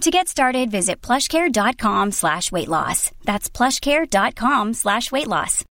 [0.00, 3.10] To get started, visit plushcare.com slash weight loss.
[3.24, 5.64] That's plushcare.com slash weight loss.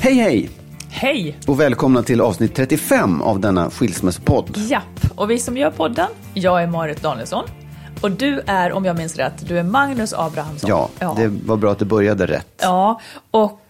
[0.00, 0.50] Hej hej!
[0.90, 1.38] Hej!
[1.46, 4.56] Och välkomna till avsnitt 35 av denna skilsmässopodd.
[4.56, 7.44] Japp, och vi som gör podden, jag är Marit Danielsson.
[8.00, 10.70] Och du är, om jag minns rätt, du är Magnus Abrahamsson.
[10.70, 12.48] Ja, det var bra att det började rätt.
[12.60, 13.61] Ja, och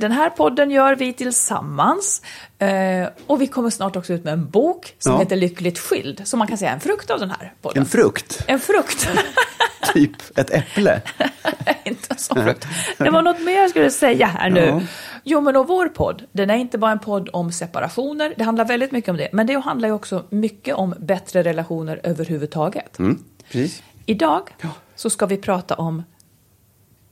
[0.00, 2.22] den här podden gör vi tillsammans.
[2.58, 5.18] Eh, och vi kommer snart också ut med en bok som Ja.
[5.18, 6.20] heter Lyckligt skild.
[6.24, 7.82] Så man kan säga en frukt av den här podden.
[7.82, 9.08] En frukt, En frukt.
[9.94, 11.02] typ ett äpple.
[11.84, 12.66] inte en sån frukt.
[12.98, 14.60] Det var något mer jag skulle säga här nu.
[14.66, 14.80] Ja.
[15.24, 18.34] Jo, men och vår podd, den är inte bara en podd om separationer.
[18.36, 19.28] Det handlar väldigt mycket om det.
[19.32, 22.98] Men det handlar ju också mycket om bättre relationer överhuvudtaget.
[22.98, 23.82] Mm, precis.
[24.06, 24.50] Idag
[24.96, 26.02] så ska vi prata om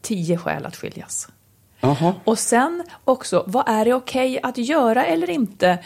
[0.03, 1.29] tio skäl att skiljas.
[1.81, 2.15] Jaha.
[2.25, 5.79] Och sen också, vad är det okej att göra eller inte?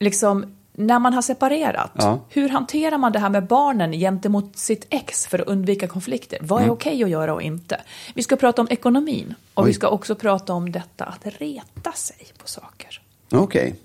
[0.00, 2.18] Liksom, när man har separerat, Ja.
[2.28, 6.38] hur hanterar man det här med barnen gentemot sitt ex för att undvika konflikter?
[6.42, 6.72] Vad är Mm.
[6.72, 7.80] okej att göra och inte?
[8.14, 9.68] Vi ska prata om ekonomin och Oj.
[9.68, 13.00] vi ska också prata om detta att reta sig på saker.
[13.32, 13.74] Okej.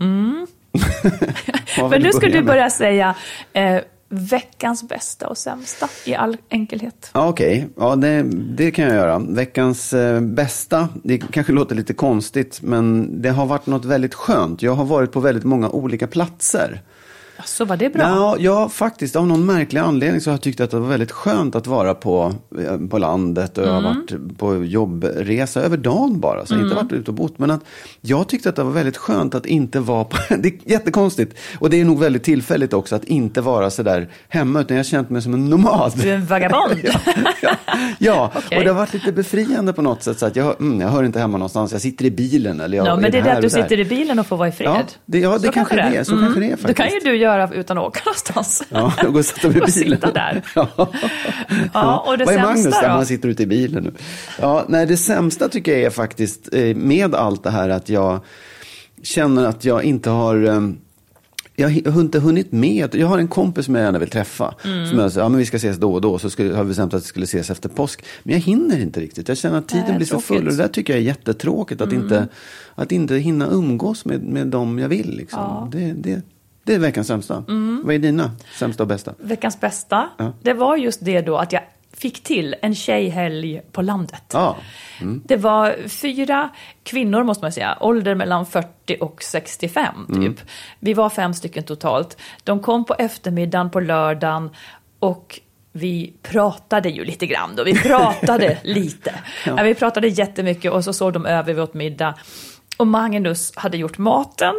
[1.80, 3.16] Vad vill Men nu ska du börja säga
[3.54, 3.78] eh,
[4.14, 7.12] veckans bästa och sämsta i all enkelhet.
[7.14, 9.20] Ja, Okej, ja, det, det kan jag göra.
[9.20, 14.62] Veckans eh, bästa, det kanske låter lite konstigt, men det har varit något väldigt skönt.
[14.62, 16.82] Jag har varit på väldigt många olika platser.
[17.46, 18.02] Så var det bra?
[18.04, 19.16] Ja, ja, faktiskt.
[19.16, 21.94] Av någon märklig anledning så har jag tyckt att det var väldigt skönt att vara
[21.94, 22.34] på,
[22.68, 23.58] eh, på landet.
[23.58, 23.94] Och jag har Mm.
[23.96, 26.46] varit på jobbresa över dagen bara.
[26.46, 27.40] Så jag har inte varit ute och bott.
[27.40, 27.62] Men att
[28.02, 30.18] jag tyckte att det var väldigt skönt att inte vara på...
[30.38, 31.38] Det är jättekonstigt.
[31.60, 34.62] Och det är nog väldigt tillfälligt också att inte vara så där hemma.
[34.62, 35.92] Utan jag har känt mig som en nomad.
[35.96, 36.74] Du är en vagabond.
[36.84, 37.00] ja,
[37.42, 37.56] ja,
[38.00, 38.32] ja.
[38.46, 38.58] Okej.
[38.58, 40.20] och det har varit lite befriande på något sätt.
[40.20, 41.72] Så att jag, mm, jag hör inte hemma någonstans.
[41.72, 42.60] Jag sitter i bilen.
[42.60, 44.48] Eller jag Ja, men det är det att du sitter i bilen och får vara
[44.48, 44.68] i fred.
[44.70, 46.04] Ja, det- ja, det kanske det är.
[46.04, 47.06] Så kanske det är Det kan ju faktiskt.
[47.06, 48.64] du göra utan att åka någonstans.
[48.70, 49.98] Ja, går och sätter mig i bilen.
[49.98, 50.42] sitta där.
[50.56, 50.68] Ja.
[51.74, 52.88] Ja, och det Vad är Magnus sämsta då?
[52.88, 53.94] Han sitter ute i bilen nu.
[54.42, 58.20] Ja, nej, det sämsta tycker jag är faktiskt eh, med allt det här att jag
[59.04, 60.62] känner att jag inte har eh,
[61.56, 62.96] jag har inte hunnit med.
[62.96, 64.56] Jag har en kompis som jag gärna vill träffa.
[64.66, 64.88] Mm.
[64.88, 66.20] Som jag säger, ja men vi ska ses då och då.
[66.20, 68.06] Så skulle, har vi bestämt att vi skulle ses efter påsk.
[68.24, 69.28] Men jag hinner inte riktigt.
[69.28, 70.22] Jag känner att tiden blir så full.
[70.22, 70.42] tråkigt.
[70.42, 70.48] Mm.
[70.48, 71.82] Och det där tycker jag är jättetråkigt.
[71.82, 72.28] Att, inte,
[72.76, 75.18] att inte hinna umgås med, med dem jag vill.
[75.18, 75.70] Liksom.
[75.72, 76.22] Det, det,
[76.64, 77.44] det är veckans sämsta.
[77.48, 77.82] Mm.
[77.86, 79.14] Vad är dina sämsta och bästa?
[79.20, 80.34] Veckans bästa, Ja.
[80.42, 81.62] det var just det då att jag
[81.98, 84.24] fick till en tjejhelg på landet.
[84.34, 84.58] Ja.
[85.26, 86.50] Det var fyra
[86.84, 90.40] kvinnor, måste man säga, ålder mellan 40 och 65 typ.
[90.80, 92.18] Vi var fem stycken totalt.
[92.44, 94.50] De kom på eftermiddagen på lördagen
[95.00, 95.40] och
[95.72, 97.64] vi pratade ju lite grann då.
[97.64, 99.14] Vi pratade lite.
[99.46, 99.64] Ja.
[99.64, 102.14] vi pratade jättemycket och så såg de över, vi åt middag.
[102.78, 104.56] Och Magnus hade gjort maten.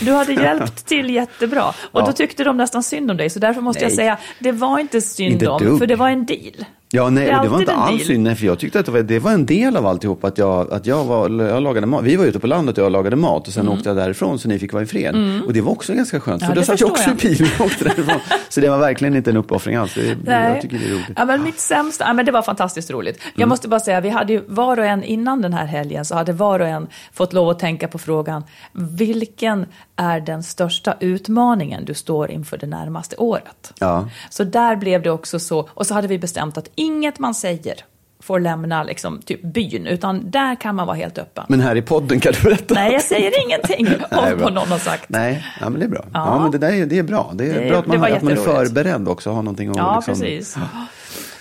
[0.00, 1.68] Du hade hjälpt till jättebra.
[1.68, 2.06] Och Ja.
[2.06, 3.30] då tyckte de nästan synd om dig.
[3.30, 3.96] Så därför måste jag Nej.
[3.96, 5.78] säga, det var inte synd Inte om, dugg.
[5.78, 6.64] för det var en deal.
[6.94, 8.24] Ja, nej, Det och det var inte alls synd.
[8.24, 10.24] Nej, för jag tyckte att det var, det var en del av alltihop.
[10.24, 12.04] Att jag, att jag, var, jag lagade mat.
[12.04, 13.48] Vi var ute på landet och jag lagade mat.
[13.48, 15.42] Och sen åkte jag därifrån så ni fick vara i fred.
[15.46, 16.42] Och det var också ganska skönt.
[16.42, 16.56] Mm.
[16.56, 18.20] Ja, För då satt jag också i bilen och åkte därifrån.
[18.48, 19.94] Så det var verkligen inte en uppoffring alls.
[19.94, 20.52] Det, Nej.
[20.52, 21.10] jag tycker det är roligt.
[21.16, 23.22] Ja, men mitt sämsta, ja, men det var fantastiskt roligt.
[23.34, 26.14] Jag måste bara säga, vi hade ju var och en innan den här helgen så
[26.14, 31.84] hade var och en fått lov att tänka på frågan, vilken är den största utmaningen
[31.84, 33.72] du står inför det närmaste året?
[33.78, 34.08] Ja.
[34.30, 37.74] Så där blev det också så, och så hade vi bestämt att inget man säger
[38.20, 41.44] får lämna liksom, typ byn, utan där kan man vara helt öppen.
[41.48, 42.74] Men här i podden kan du berätta.
[42.74, 45.08] Nej, jag säger ingenting om vad någon har sagt.
[45.08, 46.04] Nej, ja, men det är bra.
[46.12, 46.26] Ja.
[46.26, 46.42] Ja.
[46.42, 47.30] men det där är, det är bra.
[47.34, 49.30] Det är Det- bra att man, har, att man är förberedd också.
[49.30, 50.14] Har någonting att Ja, liksom...
[50.14, 50.56] precis.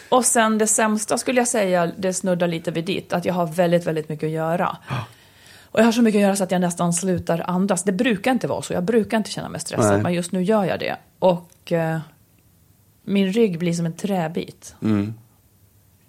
[0.10, 3.46] Och sen det sämsta skulle jag säga, det snuddar lite vid ditt, att jag har
[3.48, 4.78] väldigt, väldigt mycket att göra.
[5.72, 7.84] Och jag har så mycket att göra så att jag nästan slutar andas.
[7.84, 10.02] Det brukar inte vara så, jag brukar inte känna mig stressad, Nej.
[10.04, 10.96] men just nu gör jag det.
[11.20, 12.00] Och eh,
[13.04, 14.76] min rygg blir som en träbit.
[14.82, 15.14] Mm.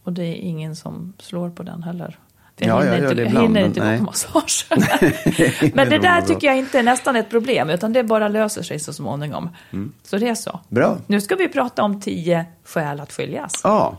[0.05, 2.19] Och det är ingen som slår på den heller.
[2.59, 3.99] För Ja, jag hinner jag inte, jag ibland, hinner men inte gå nej.
[3.99, 4.67] på massage.
[5.75, 8.79] men det där tycker jag inte är nästan ett problem, utan det bara löser sig
[8.79, 9.49] så småningom.
[9.73, 9.93] Mm.
[10.03, 10.61] Så det är så.
[10.69, 10.99] Bra.
[11.07, 13.61] Nu ska vi prata om tio skäl att skiljas.
[13.65, 13.99] Ja,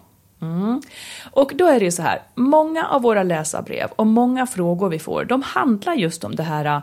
[1.32, 5.00] Och då är det ju så här, många av våra läsarbrev och många frågor vi
[5.00, 6.82] får, de handlar just om det här,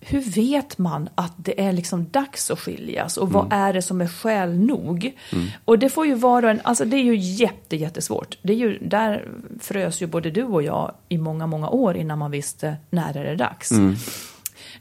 [0.00, 4.00] hur vet man att det är liksom dags att skiljas och vad är det som
[4.00, 5.18] är skäl nog?
[5.64, 8.38] Och det får ju vara en, alltså det är ju jätte, jättesvårt.
[8.42, 9.28] Det är ju, där
[9.60, 13.24] frös ju både du och jag i många, många år innan man visste när är
[13.24, 13.70] det dags.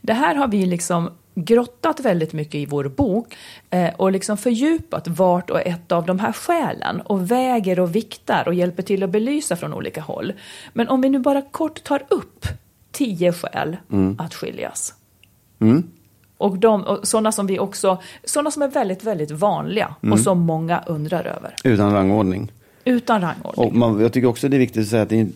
[0.02, 3.36] Det här har vi liksom grottat väldigt mycket i vår bok
[3.70, 8.48] eh, och liksom fördjupat vart och ett av de här skälen och väger och viktar
[8.48, 10.34] och hjälper till att belysa från olika håll.
[10.74, 12.46] Men om vi nu bara kort tar upp
[12.92, 13.78] tio skäl
[14.18, 14.94] att skiljas.
[16.38, 20.40] Och, de, och sådana som vi också, sådana som är väldigt, väldigt vanliga och som
[20.40, 21.56] många undrar över.
[21.64, 22.52] utan rangordning.
[22.86, 23.68] Utan rangordning.
[23.68, 25.28] Och man, jag tycker också det är viktigt att säga att det är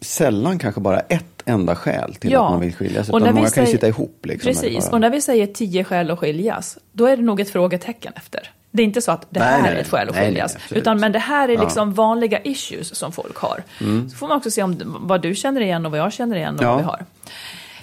[0.00, 2.44] sällan kanske bara ett enda skäl till Ja.
[2.44, 3.08] att man vill skiljas.
[3.10, 4.18] Och när vi många kan ju säger- sitta ihop.
[4.26, 7.40] Liksom, Precis, bara- och när vi säger tio skäl att skiljas, då är det nog
[7.40, 8.50] ett frågetecken efter.
[8.70, 10.56] Det är inte så att det Nej, här nej, är ett skäl att nej, skiljas,
[10.70, 11.54] utan men det här är Ja.
[11.54, 11.64] Mm.
[11.64, 13.62] liksom vanliga issues som folk har.
[14.10, 16.56] Så får man också se om vad du känner igen och vad jag känner igen
[16.58, 16.68] och Ja.
[16.68, 17.04] vad vi har.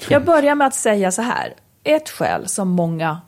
[0.10, 3.22] Jag börjar med att säga så här, ett skäl som många,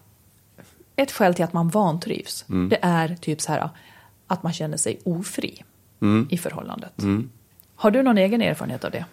[0.96, 2.70] ett skäl till att man vantrivs, Mm.
[2.70, 3.70] det är typ så här
[4.28, 5.64] att man känner sig ofri
[6.02, 6.28] Mm.
[6.32, 6.94] i förhållandet.
[7.76, 9.06] Har du någon egen erfarenhet av det?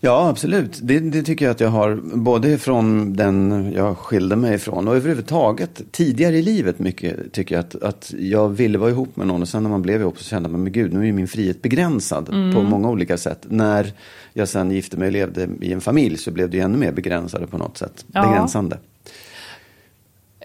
[0.00, 0.78] Ja, absolut.
[0.82, 4.96] Det, det tycker jag att jag har, både från den jag skilde mig ifrån och
[4.96, 9.42] överhuvudtaget tidigare i livet mycket tycker jag att, att jag ville vara ihop med någon
[9.42, 11.28] och sen när man blev ihop så kände man, men gud, nu är ju min
[11.28, 12.54] frihet begränsad Mm.
[12.54, 13.46] på många olika sätt.
[13.48, 13.92] När
[14.32, 16.92] jag sen gifte mig och levde i en familj så blev det ju ännu mer
[16.92, 18.04] begränsade på något sätt.
[18.12, 18.22] Ja.
[18.22, 18.78] Begränsande.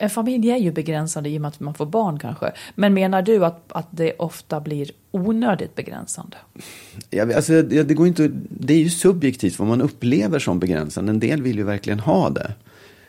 [0.02, 2.52] En familj är ju begränsande i och med att man får barn kanske.
[2.76, 6.38] Men menar du att, att det ofta blir onödigt begränsande?
[7.10, 11.10] Ja, alltså, det, det, går inte, det är ju subjektivt vad man upplever som begränsande.
[11.10, 12.54] En del vill ju verkligen ha det.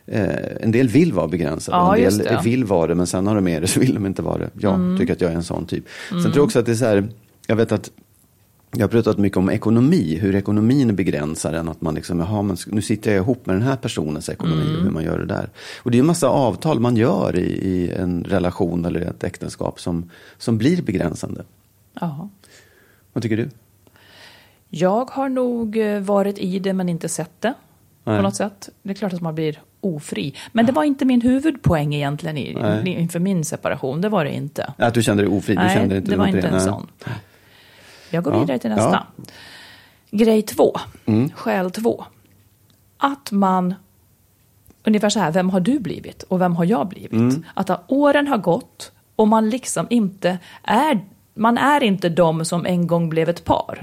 [0.06, 2.26] Eh, en del vill vara begränsade, Ja, en del.
[2.26, 2.42] Mm.
[2.42, 4.50] vill vara det, men sen har de med det så vill de inte vara det.
[4.60, 5.84] Jag tycker att jag är en sån typ.
[6.08, 7.08] Sen tror jag också att det är så här,
[7.46, 7.90] jag vet att
[8.76, 11.68] jag har pratat mycket om ekonomi, hur ekonomin begränsar en.
[11.68, 14.76] Att man liksom, jaha, men nu sitter jag ihop med den här personens ekonomi Mm.
[14.76, 15.50] och hur man gör det där.
[15.82, 19.80] Och det är en massa avtal man gör i, i en relation eller ett äktenskap
[19.80, 21.44] som, som blir begränsande.
[22.00, 22.28] Ja.
[23.12, 23.50] Vad tycker du?
[24.68, 27.54] Jag har nog eh, varit i det men inte sett det.
[28.04, 28.16] Nej.
[28.16, 28.68] På något sätt.
[28.82, 30.34] Det är klart att man blir ofri.
[30.52, 34.00] Men det var inte min huvudpoäng egentligen i, inför min separation.
[34.00, 34.72] Det var det inte.
[34.78, 35.54] Att du kände dig ofri?
[35.54, 36.54] du Nej, kände inte det var inte en
[37.06, 37.14] Nej.
[38.12, 38.40] Jag går Ja.
[38.40, 39.06] vidare till nästa.
[40.10, 40.76] Grej två.
[41.34, 42.04] Skäl två.
[42.98, 43.74] Att man,
[44.84, 47.44] ungefär så här, vem har du blivit och vem har jag blivit?
[47.54, 51.00] Att ha- åren har gått och man liksom inte är,
[51.34, 53.78] man är inte de som en gång blev ett par.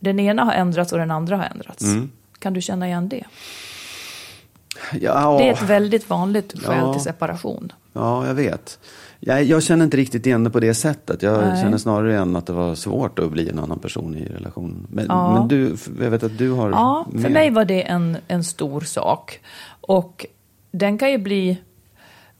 [0.00, 1.84] Den ena har ändrats och den andra har ändrats.
[2.38, 3.24] Kan du känna igen det?
[5.00, 6.92] Ja, Det är ett väldigt vanligt skäl Ja.
[6.92, 7.72] till separation.
[7.92, 8.78] ja, jag vet.
[9.20, 11.22] Jag, jag känner inte riktigt igen det på det sättet.
[11.22, 11.62] Jag Nej.
[11.62, 14.86] känner snarare igen att det var svårt att bli en annan person i relation.
[14.90, 15.32] Men, Ja.
[15.38, 17.28] men du, jag vet att du har Ja, för mer.
[17.30, 19.40] mig var det en, en stor sak.
[19.80, 20.26] Och
[20.70, 21.58] den kan ju bli...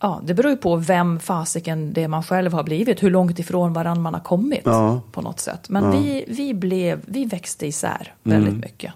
[0.00, 3.02] Ja, det beror ju på vem fasiken det man själv har blivit.
[3.02, 5.00] Hur långt ifrån varann man har kommit Ja.
[5.12, 5.68] på något sätt.
[5.68, 8.38] Men vi, vi, blev, vi växte isär Mm.
[8.44, 8.92] väldigt mycket.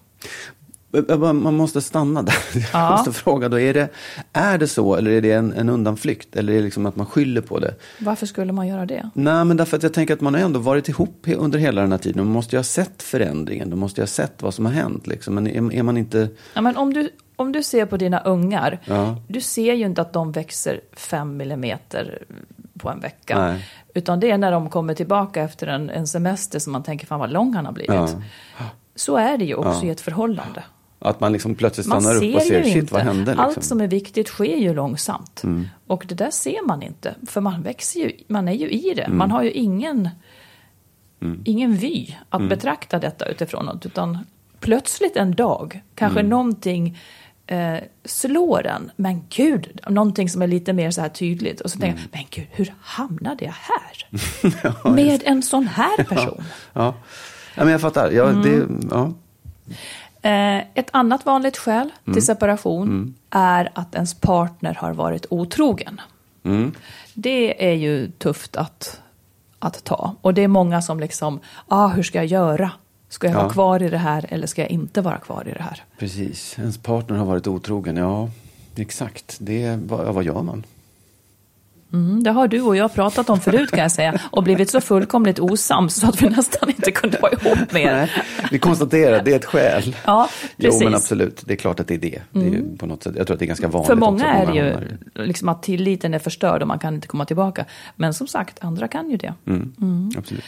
[1.19, 2.35] Man måste stanna där.
[2.55, 2.91] Jag Ja.
[2.91, 3.89] måste fråga då, är det,
[4.33, 6.37] är det så eller är det en, en undanflykt?
[6.37, 7.75] Eller är det liksom att man skyller på det?
[8.01, 9.11] Varför skulle man göra det?
[9.15, 11.91] Nej, men därför att jag tänker att man har ändå varit ihop under hela den
[11.93, 12.25] här tiden.
[12.25, 15.07] Man måste ju ha sett förändringen, man måste ju ha sett vad som har hänt.
[15.07, 15.35] Liksom.
[15.35, 16.29] Men är, är man inte...
[16.55, 19.17] Ja, men om, du, om du ser på dina ungar, Ja.
[19.29, 22.23] du ser ju inte att de växer fem millimeter
[22.79, 23.39] på en vecka.
[23.39, 23.69] Nej.
[23.95, 27.21] Utan det är när de kommer tillbaka efter en, en semester som man tänker, fan
[27.21, 27.95] vad lång han har blivit.
[27.95, 28.09] Ja.
[28.95, 29.89] Så är det ju också Ja.
[29.89, 30.63] i ett förhållande.
[31.05, 32.95] Att man liksom plötsligt Man stannar upp och ser, shit inte.
[32.95, 33.25] vad hände?
[33.31, 33.45] Liksom.
[33.45, 35.43] Allt som är viktigt sker ju långsamt.
[35.45, 35.69] Mm.
[35.87, 37.15] Och det där ser man inte.
[37.27, 38.97] För man växer ju, man är ju i Mm.
[39.11, 39.17] det.
[39.17, 40.09] Man har ju ingen,
[41.45, 42.49] ingen vy att Mm.
[42.49, 43.87] betrakta detta utifrån något.
[43.87, 44.19] Utan
[44.61, 46.31] plötsligt en dag, kanske Mm.
[46.31, 46.99] någonting
[47.47, 48.91] eh, slår en.
[48.97, 51.61] Men gud, någonting som är lite mer så här tydligt.
[51.61, 52.09] Och så tänker Mm.
[52.13, 54.09] jag, men gud, hur hamnade jag här?
[54.95, 56.43] Med en sån här person.
[56.73, 56.95] Ja.
[57.55, 58.11] ja, men jag fattar.
[58.11, 58.43] Ja, Mm.
[58.43, 59.13] det, ja.
[60.23, 62.15] Eh, ett annat vanligt skäl Mm.
[62.15, 66.01] till separation är att ens partner har varit otrogen.
[66.45, 66.75] Mm.
[67.15, 69.01] Det är ju tufft att,
[69.59, 70.15] att ta.
[70.21, 72.71] Och det är många som liksom, ah, hur ska jag göra?
[73.09, 73.43] Ska jag Ja.
[73.43, 75.83] vara kvar i det här eller ska jag inte vara kvar i det här?
[75.99, 76.59] Precis.
[76.59, 77.97] Ens partner har varit otrogen.
[77.97, 78.29] Ja,
[78.77, 79.37] exakt.
[79.41, 80.65] Det, vad, vad gör man?
[81.93, 84.21] Mm, det har du och jag pratat om förut kan jag säga.
[84.31, 88.25] Och blivit så fullkomligt osams så att vi nästan inte kunde vara ihop mer.
[88.51, 89.97] Vi konstaterar, det är ett skäl.
[90.05, 90.81] Ja, Jo, precis.
[90.81, 90.93] Mm.
[90.93, 91.43] men absolut.
[91.47, 92.23] Det är klart att det är det.
[92.31, 94.25] det är ju på något sätt, jag tror att det är ganska vanligt För många
[94.25, 97.65] är att det ju liksom att tilliten är förstörd och man kan inte komma tillbaka.
[97.97, 99.35] Men som sagt, andra kan ju det.
[99.47, 100.11] Mm.
[100.19, 100.45] Absolut.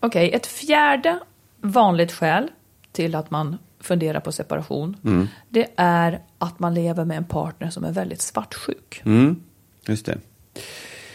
[0.00, 1.18] Okej, ett fjärde
[1.60, 2.50] vanligt skäl
[2.92, 4.96] till att man funderar på separation.
[5.04, 5.28] Mm.
[5.48, 9.02] Det är att man lever med en partner som är väldigt svartsjuk.
[9.86, 10.18] Mm, just det.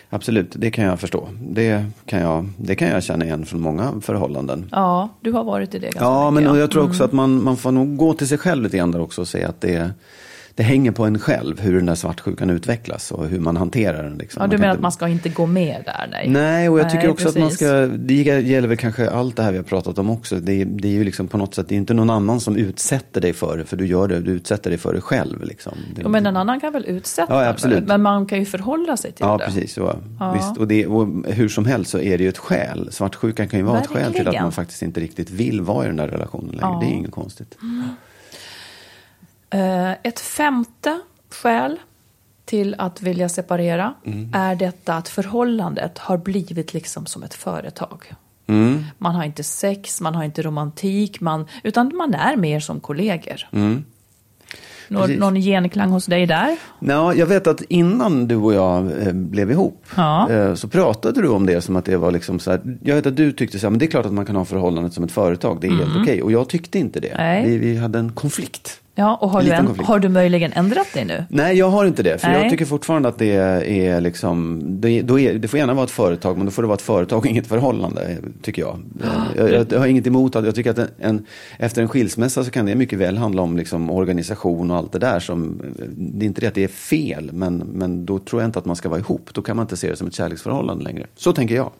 [0.10, 1.30] Absolut, det kan jag förstå.
[1.42, 4.70] Det kan jag, det kan jag känna igen från många förhållanden.
[4.72, 6.50] Ja, du har varit i det ganska Ja, mycket.
[6.52, 8.92] men jag tror också att man, man får nog gå till sig själv lite grann
[8.92, 9.92] där också och säga att det,
[10.58, 14.18] det hänger på en själv hur den där svartsjukan utvecklas och hur man hanterar den.
[14.18, 14.42] Liksom.
[14.42, 16.08] Ja, du kan menar inte- att man ska inte gå med där?
[16.12, 17.68] Nej, Nej, och jag tycker Nej, också att man precis.
[17.68, 20.36] ska, det gäller väl kanske allt det här vi har pratat om också.
[20.36, 22.56] Det är, det är ju liksom på något sätt, det är inte någon annan som
[22.56, 25.44] utsätter dig för det, för du gör det, du utsätter dig för det själv.
[25.44, 25.74] Liksom.
[25.96, 27.88] Det, Jo, men en annan kan väl utsätta Ja, absolut.
[27.88, 29.46] men man kan ju förhålla sig till Ja, det.
[29.46, 29.78] precis.
[29.78, 30.34] Ja.
[30.36, 32.90] Visst, och, det, och hur som helst så är det ju ett skäl.
[32.92, 34.44] Svartsjukan kan ju vara ett skäl till att Verkligen.
[34.44, 36.62] man faktiskt inte riktigt vill vara i den där relationen längre.
[36.62, 36.80] Ja.
[36.82, 37.58] Det är inget konstigt.
[37.62, 37.90] Eh,
[40.04, 41.00] Ett femte
[41.30, 41.80] skäl
[42.46, 44.32] till att vilja separera Mm.
[44.34, 48.14] är detta att förhållandet har blivit liksom som ett företag.
[48.48, 48.84] Mm.
[48.98, 53.48] Man har inte sex, man har inte romantik, man, utan man är mer som kollegor.
[53.52, 53.84] Mm.
[54.90, 56.58] Nå, någon genklang hos dig där?
[56.80, 60.30] Ja, jag vet att innan du och jag eh, blev ihop Ja.
[60.32, 62.78] eh, så pratade du om det som att det var liksom så här.
[62.84, 64.46] Jag vet att du tyckte så här, men det är klart att man kan ha
[64.46, 65.58] förhållandet som ett företag.
[65.62, 66.22] Det är helt okej.
[66.22, 67.08] Och jag tyckte inte det.
[67.10, 67.46] Mm.
[67.50, 68.82] Vi, vi hade en konflikt.
[69.00, 69.88] Ja, och har du, en, konflikt.
[69.88, 71.26] har du möjligen ändrat dig nu?
[71.30, 72.18] Nej, jag har inte det.
[72.18, 72.42] För Nej.
[72.42, 75.92] jag tycker fortfarande att det är liksom, det, då är, det får gärna vara ett
[75.92, 78.84] företag, men då får det vara ett företag och inget förhållande, tycker jag.
[79.36, 81.26] Jag, jag, jag har inget emot att, jag tycker att en, en,
[81.60, 85.00] efter en skilsmässa så kan det mycket väl handla om liksom organisation och allt det
[85.00, 85.20] där.
[85.20, 85.62] Som,
[85.98, 88.66] det är inte det att det är fel, men, men då tror jag inte att
[88.66, 89.30] man ska vara ihop.
[89.34, 91.06] Då kan man inte se det som ett kärleksförhållande längre.
[91.16, 91.72] Så tänker jag.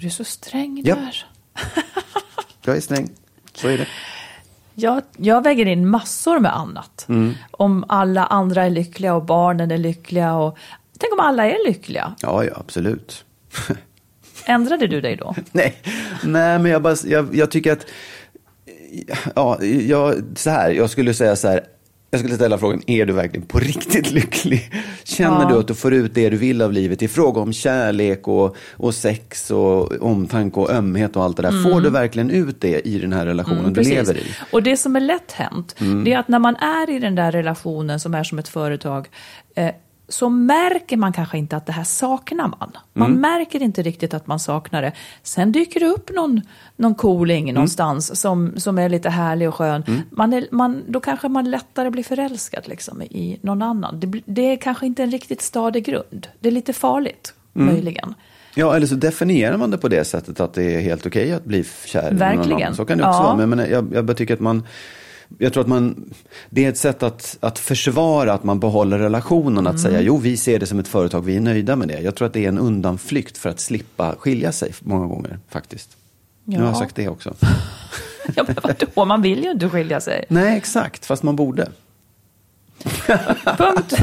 [0.00, 0.94] Du är så sträng Ja.
[0.94, 1.24] där.
[2.64, 3.08] Jag är sträng.
[3.54, 3.86] Så är det.
[4.82, 7.06] Jag, jag väger in massor med annat.
[7.08, 7.34] Mm.
[7.50, 10.34] Om alla andra är lyckliga och barnen är lyckliga.
[10.34, 10.58] Och,
[10.98, 12.14] tänk om alla är lyckliga.
[12.20, 13.24] Ja, ja, absolut.
[14.44, 15.34] Ändrade du dig då?
[15.52, 15.82] Nej,
[16.24, 17.86] nej men jag, bara, jag, jag tycker att,
[19.34, 21.64] ja, jag, så här, jag skulle säga så här,
[22.14, 24.70] jag skulle ställa frågan, är du verkligen på riktigt lycklig?
[25.04, 25.48] Känner Ja.
[25.48, 28.56] du att du får ut det du vill av livet i fråga om kärlek och,
[28.72, 31.62] och sex och omtanke och ömhet och allt det där?
[31.70, 33.92] Får du verkligen ut det i den här relationen du Mm, Precis.
[33.94, 34.24] lever i?
[34.52, 37.32] Och det som är lätt hänt, det är att när man är i den där
[37.32, 39.08] relationen som är som ett företag,
[39.56, 39.70] eh,
[40.08, 42.76] så märker man kanske inte att det här saknar man.
[42.92, 44.92] Man märker inte riktigt att man saknar det.
[45.22, 46.40] Sen dyker det upp någon,
[46.76, 50.02] någon cooling någonstans som, som är lite härlig och skön.
[50.10, 54.00] Man är, man, då kanske man lättare blir förälskad liksom, i någon annan.
[54.00, 56.26] Det, det är kanske inte en riktigt stadig grund.
[56.40, 58.14] Det är lite farligt, möjligen.
[58.54, 61.44] Ja, eller så definierar man det på det sättet att det är helt okej att
[61.44, 62.74] bli kär i någon annan.
[62.74, 63.24] Så kan det också Ja.
[63.24, 63.36] vara.
[63.36, 64.66] Men, men jag, jag tycker att man,
[65.38, 66.10] jag tror att man,
[66.50, 69.66] det är ett sätt att, att försvara att man behåller relationen.
[69.66, 69.82] Att Mm.
[69.82, 72.00] säga, jo vi ser det som ett företag, vi är nöjda med det.
[72.00, 75.96] Jag tror att det är en undanflykt för att slippa skilja sig många gånger faktiskt.
[76.44, 76.78] Nu har jag Ja.
[76.78, 77.34] sagt det också.
[78.36, 80.24] Ja, men vadå, man vill ju inte skilja sig.
[80.28, 81.68] Nej, exakt, fast man borde.
[83.58, 83.94] Punkt,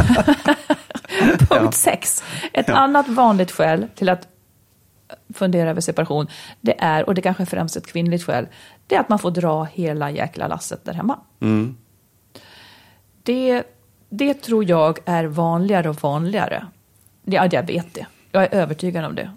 [1.49, 2.23] Punkt sex.
[2.53, 4.27] Ett annat vanligt skäl till att
[5.33, 6.27] fundera över separation,
[6.61, 8.47] det är, och det kanske är främst ett kvinnligt skäl,
[8.89, 11.19] det är att man får dra hela jäkla lasset där hemma.
[13.23, 13.63] Det,
[14.09, 16.65] det tror jag är vanligare och vanligare.
[17.25, 18.05] Ja, jag vet det.
[18.31, 19.31] Jag är övertygad om det.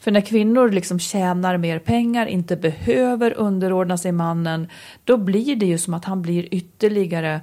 [0.00, 4.68] För när kvinnor liksom tjänar mer pengar, inte behöver underordna sig mannen,
[5.04, 7.40] då blir det ju som att han blir ytterligare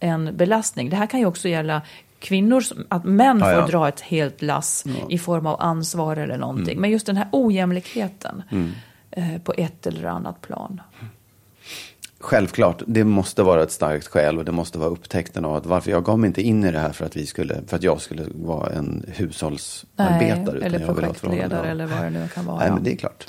[0.00, 0.90] en belastning.
[0.90, 1.82] Det här kan ju också gälla
[2.18, 3.66] kvinnor, som- att män Ja, får ja.
[3.66, 6.72] dra ett helt lass i form av ansvar eller någonting.
[6.72, 6.80] Mm.
[6.80, 8.58] Men just den här ojämlikheten eh,
[9.44, 10.80] på ett eller annat plan.
[12.22, 15.90] Självklart, det måste vara ett starkt skäl och det måste vara upptäckten av att varför
[15.90, 18.00] jag gav mig inte in i det här för att, vi skulle, för att jag
[18.00, 20.58] skulle vara en hushållsarbetare.
[20.58, 22.58] utan eller projektledare eller vad det nu kan vara.
[22.58, 22.74] Nej, ja.
[22.74, 23.26] men det är klart.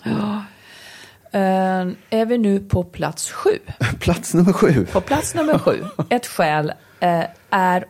[1.31, 3.59] Eh, är vi nu på plats sju?
[3.99, 4.85] Plats nummer sju.
[4.85, 7.85] På plats nummer sju, ett skäl eh, är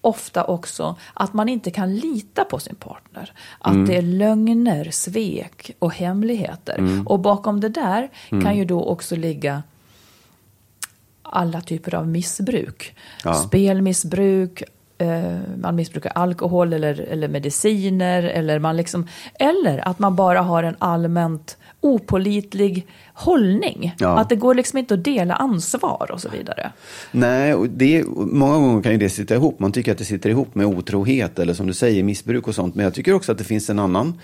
[0.00, 3.32] ofta också att man inte kan lita på sin partner.
[3.58, 3.86] Att Mm.
[3.86, 6.78] det är lögner, svek och hemligheter.
[6.78, 7.06] Mm.
[7.06, 9.62] Och bakom det där kan ju då också ligga
[11.22, 12.94] alla typer av missbruk.
[13.24, 13.34] Ja.
[13.34, 14.62] Spelmissbruk,
[15.56, 18.22] man missbrukar alkohol eller, eller mediciner.
[18.22, 23.94] Eller, man liksom, eller att man bara har en allmänt opolitlig hållning.
[23.98, 24.18] Ja.
[24.18, 26.72] Att det går liksom inte att dela ansvar och så vidare.
[27.12, 29.60] Nej, och det, många gånger kan ju det sitta ihop.
[29.60, 32.74] Man tycker att det sitter ihop med otrohet eller som du säger missbruk och sånt.
[32.74, 34.20] Men jag tycker också att det finns en annan,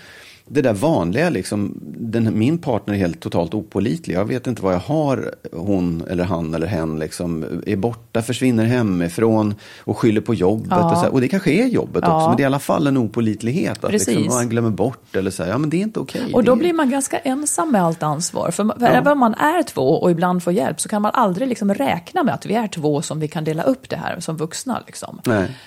[0.47, 1.73] det där vanliga liksom.
[1.97, 4.15] Den, min partner är helt totalt opålitlig.
[4.15, 7.45] Jag vet inte vad jag har, hon eller han eller hen liksom.
[7.65, 10.67] Är borta, försvinner hemifrån och skyller på jobbet.
[10.69, 10.91] Ja.
[10.91, 11.13] Och, så här.
[11.13, 12.15] och det kanske är jobbet Ja.
[12.15, 12.27] också.
[12.27, 13.83] Men det är i alla fall en opålitlighet.
[13.83, 14.07] Att Precis.
[14.07, 15.49] liksom, man glömmer bort eller så här.
[15.49, 16.33] Ja men det är inte okej.
[16.33, 18.51] Och då det, blir man ganska ensam med allt ansvar.
[18.51, 21.47] För, för även om man är två och ibland får hjälp så kan man aldrig
[21.47, 24.37] liksom räkna med att vi är två som vi kan dela upp det här som
[24.37, 24.83] vuxna.
[24.85, 25.21] Liksom.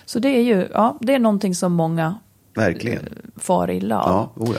[0.05, 2.15] Så det är ju ja, det är någonting som många
[2.55, 3.33] Verkligen.
[3.37, 4.31] far illa av.
[4.37, 4.57] Ja, oh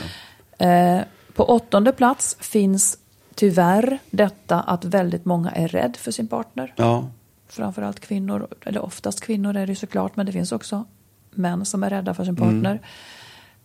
[0.58, 0.66] ja.
[0.66, 2.98] Eh, på åttonde plats finns
[3.34, 6.74] tyvärr detta att väldigt många är rädd för sin partner.
[6.76, 7.10] Ja.
[7.48, 10.84] Framförallt kvinnor, eller oftast kvinnor är det ju såklart, men det finns också
[11.30, 12.80] män som är rädda för sin partner.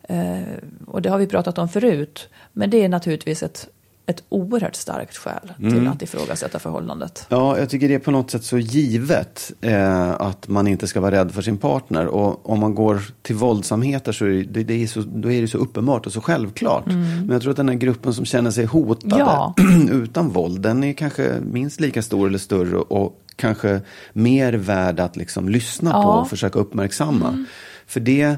[0.03, 0.57] Eh,
[0.87, 3.69] och det har vi pratat om förut, men det är naturligtvis ett,
[4.09, 7.25] ett oerhört starkt skäl till att ifrågasätta förhållandet.
[7.29, 11.01] Ja, jag tycker det är på något sätt så givet eh, att man inte ska
[11.01, 12.05] vara rädd för sin partner.
[12.05, 15.47] Och om man går till våldsamheter så är det, det är så, då är det
[15.47, 16.85] så uppenbart och så självklart.
[16.85, 19.53] Men jag tror att den här gruppen som känner sig hotade Ja.
[19.91, 23.81] utan våld, den är kanske minst lika stor eller större och kanske
[24.13, 26.21] mer värd att liksom lyssna på Ja.
[26.21, 27.45] och försöka uppmärksamma.
[27.87, 28.37] För det...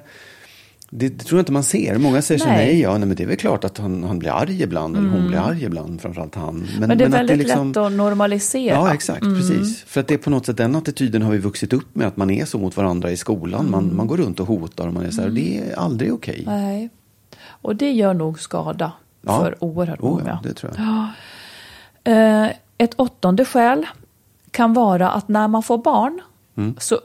[0.91, 1.97] Det, det tror jag inte man ser.
[1.97, 2.57] Många säger så Nej.
[2.65, 5.09] nej, ja, nej, men det är väl klart att han, han blir arg ibland, eller
[5.09, 6.67] hon blir arg ibland, framförallt han.
[6.79, 8.75] Men, det är att väldigt liksom- lätt att normalisera.
[8.75, 9.21] Ja, exakt.
[9.21, 9.83] Precis.
[9.83, 12.17] För att det är på något sätt, den attityden har vi vuxit upp med, att
[12.17, 13.71] man är så mot varandra i skolan.
[13.71, 16.13] Man, man går runt och hotar och man är så här, och det är aldrig
[16.13, 16.43] okej.
[16.45, 16.89] Nej.
[17.45, 18.91] Och det gör nog skada
[19.21, 19.39] Ja.
[19.39, 20.27] för oerhört Oh, många.
[20.27, 21.07] ja, det tror jag.
[22.03, 23.85] Eh, Ett åttonde skäl
[24.51, 26.21] kan vara att när man får barn
[26.57, 26.75] Mm.
[26.79, 26.99] så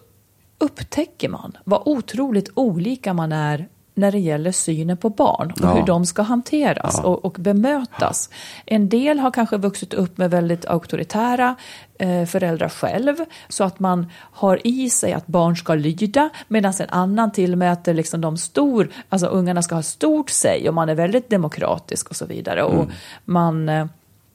[0.58, 5.74] upptäcker man vad otroligt olika man är när det gäller synen på barn och Ja.
[5.74, 8.30] hur de ska hanteras och, och bemötas.
[8.66, 11.54] En del har kanske vuxit upp med väldigt auktoritära
[11.98, 13.16] eh, föräldrar själv
[13.48, 18.20] så att man har i sig att barn ska lyda medan en annan tillmäter liksom
[18.20, 22.26] de stor, alltså ungarna ska ha stort sig och man är väldigt demokratisk och så
[22.26, 22.62] vidare.
[22.62, 22.86] Och
[23.24, 23.86] man eh,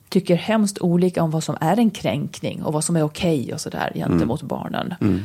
[0.09, 3.61] tycker hemskt olika om vad som är en kränkning och vad som är okej och
[3.61, 4.95] sådär gentemot barnen.
[4.99, 5.23] Har-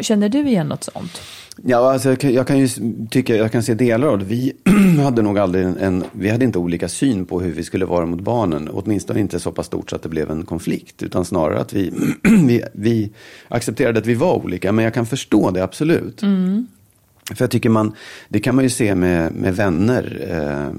[0.00, 1.20] Känner du igen något sånt?
[1.62, 2.68] Ja, alltså jag, kan, jag kan ju
[3.10, 4.24] tycka, jag kan se delar av det.
[4.24, 4.52] Vi
[5.02, 8.06] hade nog aldrig en, en, vi hade inte olika syn på hur vi skulle vara
[8.06, 8.68] mot barnen.
[8.72, 11.02] Åtminstone inte så pass stort så att det blev en konflikt.
[11.02, 13.10] Utan snarare att vi, vi, vi
[13.48, 14.72] accepterade att vi var olika.
[14.72, 16.20] Men jag kan förstå det absolut.
[17.34, 17.92] För jag tycker man,
[18.28, 20.26] det kan man ju se med, med vänner.
[20.30, 20.74] Eh,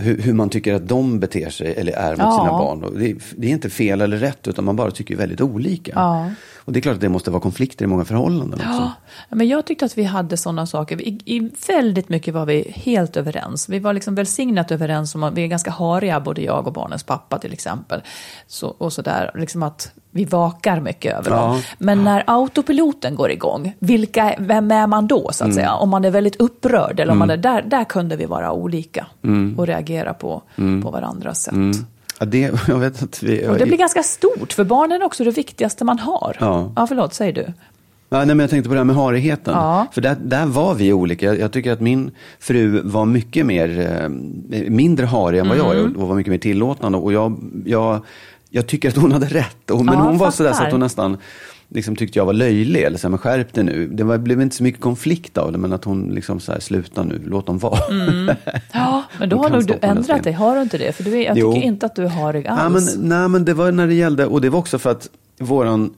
[0.00, 2.38] hur, hur man tycker att de beter sig eller är mot Ja.
[2.38, 2.98] sina barn.
[2.98, 5.92] Det, är- det är inte fel eller rätt utan man bara tycker väldigt olika.
[5.94, 6.30] Ja.
[6.64, 8.92] Och det är klart att det måste vara konflikter i många förhållanden också.
[9.28, 11.02] Ja, men jag tyckte att vi hade sådana saker.
[11.02, 13.68] I, I väldigt mycket var vi helt överens.
[13.68, 17.02] Vi var liksom välsignat överens om att vi är ganska hariga, både jag och barnens
[17.02, 18.02] pappa till exempel.
[18.46, 21.38] Så, och sådär, liksom att vi vakar mycket över dem.
[21.38, 21.60] Ja.
[21.78, 25.74] Men när autopiloten går igång, vilka, vem är man då så att säga?
[25.74, 29.06] Om man är väldigt upprörd eller om man är där, där kunde vi vara olika
[29.56, 30.42] och reagera på,
[30.82, 31.54] på varandras sätt.
[32.20, 33.48] Ja, det, jag vet att vi...
[33.48, 36.36] Och det blir ganska stort, för barnen är också det viktigaste man har.
[36.40, 36.72] Ja.
[36.76, 37.52] ja förlåt, säger du.
[38.12, 39.54] Ja, nej, men jag tänkte på det här med harigheten.
[39.54, 39.86] Ja.
[39.92, 41.26] För där, där var vi olika.
[41.26, 44.08] Jag, jag tycker att min fru var mycket mer, eh,
[44.70, 45.94] mindre harig än vad jag Mm.
[45.94, 46.98] är och var mycket mer tillåtande.
[46.98, 48.00] Och jag, jag,
[48.50, 49.70] jag tycker att hon hade rätt.
[49.70, 51.16] Och, men Ja, hon var sådär så att hon nästan
[51.68, 52.82] liksom tyckte jag var löjlig.
[52.82, 53.88] Eller så här, men skärp dig nu.
[53.88, 55.58] Det var, blev inte så mycket konflikt av det.
[55.58, 57.78] Men att hon liksom så här, sluta nu, låt dem vara.
[58.72, 60.92] Ja, men då har nog du ändrat dig, har du inte det?
[60.92, 61.52] För du är, jag Jo.
[61.54, 62.96] tycker inte att du är harig Ja, men, alls.
[62.98, 65.08] nej, men det var när det gällde, och det var också för att
[65.40, 65.94] våran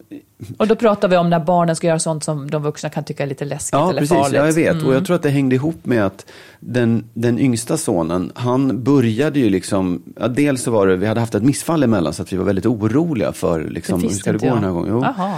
[0.57, 3.23] Och då pratar vi om när barnen ska göra sånt som de vuxna kan tycka
[3.23, 4.17] är lite läskigt Ja, eller precis.
[4.17, 4.35] farligt.
[4.35, 4.41] Mm.
[4.43, 4.83] Ja, jag vet.
[4.85, 6.27] Och jag tror att det hängde ihop med att
[6.61, 11.21] den, den yngsta sonen, han började ju liksom, ja, dels så var det, vi hade
[11.21, 14.39] haft ett missfall emellan så att vi var väldigt oroliga för liksom, hur ska det
[14.39, 14.57] gå jag.
[14.57, 14.91] den här gången.
[14.93, 15.03] Jo.
[15.17, 15.35] Jaha.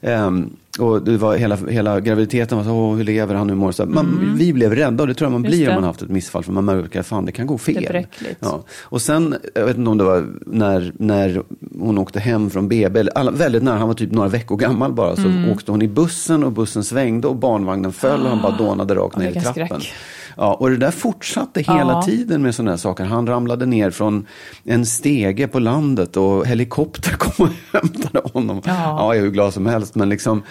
[0.00, 3.72] Ehm, och det var hela, hela graviditeten var så, Åh, hur lever han, hur mår
[3.72, 5.50] så man, Vi blev rädda och det tror jag man Mm.
[5.50, 5.74] Just blir om det.
[5.74, 6.44] man har haft ett missfall.
[6.44, 8.06] För man märker att fan, det kan gå fel.
[8.40, 8.64] Ja.
[8.82, 11.42] Och sen, jag vet inte om det var när, när
[11.80, 14.92] hon åkte hem från BB, eller alla, väldigt nära, han var typ några veckor gammal
[14.92, 15.50] bara, så Mm.
[15.50, 19.16] åkte hon i bussen och bussen svängde och barnvagnen föll och han bara dånade rakt
[19.18, 19.52] ner i trappen.
[19.80, 19.92] skräck.
[20.36, 22.02] Ja, och det där fortsatte hela Ja.
[22.02, 23.04] tiden med sådana här saker.
[23.04, 24.26] Han ramlade ner från
[24.64, 28.60] en stege på landet och helikopter kom och hämtade honom.
[28.64, 28.72] Ja.
[28.74, 30.42] ja jag är hur glad som helst, men liksom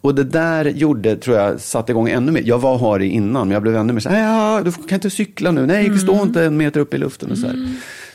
[0.00, 2.42] och det där gjorde, tror jag, satte igång ännu mer.
[2.44, 4.22] Jag var harig innan, men jag blev ännu mer så här,
[4.56, 5.98] ja, du kan inte cykla nu, nej, Mm.
[5.98, 7.68] stå inte en meter upp i luften och så här.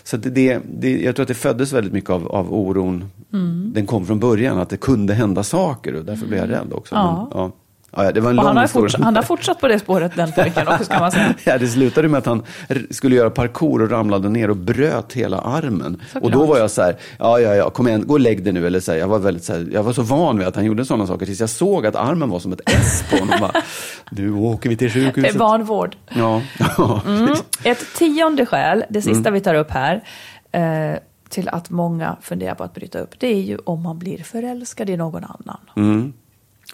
[0.04, 3.06] Så att det, det, det, jag tror att det föddes väldigt mycket av, av oron.
[3.34, 3.72] Mm.
[3.76, 6.96] Den kom från början, att det kunde hända saker och därför blev jag rädd också.
[6.96, 7.30] Ja.
[7.34, 7.52] Men, ja.
[7.92, 8.84] Ja, det var en Och lång han har, historia.
[8.84, 11.34] fortsatt, han har fortsatt på det spåret, den pojken också, kan man säga.
[11.44, 12.44] Ja, det slutade med att han
[12.92, 16.02] skulle göra parkour och ramlade ner och bröt hela armen.
[16.08, 16.24] Såklart.
[16.24, 18.54] Och då var jag så här, ja, ja, ja, kom igen, gå och lägg dig
[18.54, 18.68] nu.
[18.68, 20.66] Eller så här, jag, var väldigt, så här, jag var så van vid att han
[20.66, 23.36] gjorde sådana saker tills jag såg att armen var som ett S på honom.
[23.40, 23.52] Bara,
[24.12, 25.36] nu åker vi till Det är sjukhuset.
[25.36, 25.96] vanvård.
[26.10, 26.42] Ja,
[26.78, 27.02] ja.
[27.64, 29.16] Ett tionde skäl, det Mm.
[29.16, 30.04] sista vi tar upp här,
[30.52, 34.18] eh, till att många funderar på att bryta upp, det är ju om man blir
[34.24, 35.60] förälskad i någon annan.
[35.76, 36.14] Mm,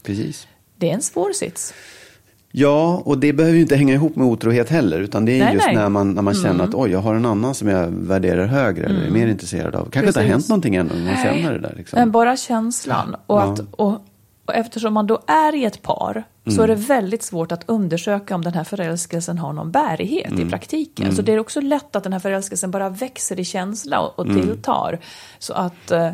[0.03, 0.47] precis.
[0.77, 1.73] Det är en svår sits.
[2.55, 5.53] Ja, och det behöver ju inte hänga ihop med otrohet heller, utan det är Nej,
[5.53, 5.75] just nej.
[5.75, 5.83] Mm.
[5.83, 8.85] när man, när man känner att oj, jag har en annan som jag värderar högre
[8.85, 9.83] eller är mer intresserad av.
[9.89, 10.31] Kanske inte har Precis.
[10.31, 11.73] hänt någonting ännu, men man känner det där.
[11.77, 11.99] Liksom.
[11.99, 13.15] Men bara känslan.
[13.25, 13.53] Och, Ja.
[13.53, 13.91] att, och,
[14.45, 16.85] och eftersom man då är i ett par så är det Mm.
[16.85, 20.47] väldigt svårt att undersöka om den här förälskelsen har någon bärighet Mm.
[20.47, 21.15] i praktiken.
[21.15, 24.25] Så det är också lätt att den här förälskelsen bara växer i känsla och, och
[24.25, 24.41] Mm.
[24.41, 24.99] tilltar.
[25.39, 26.11] Så att, eh,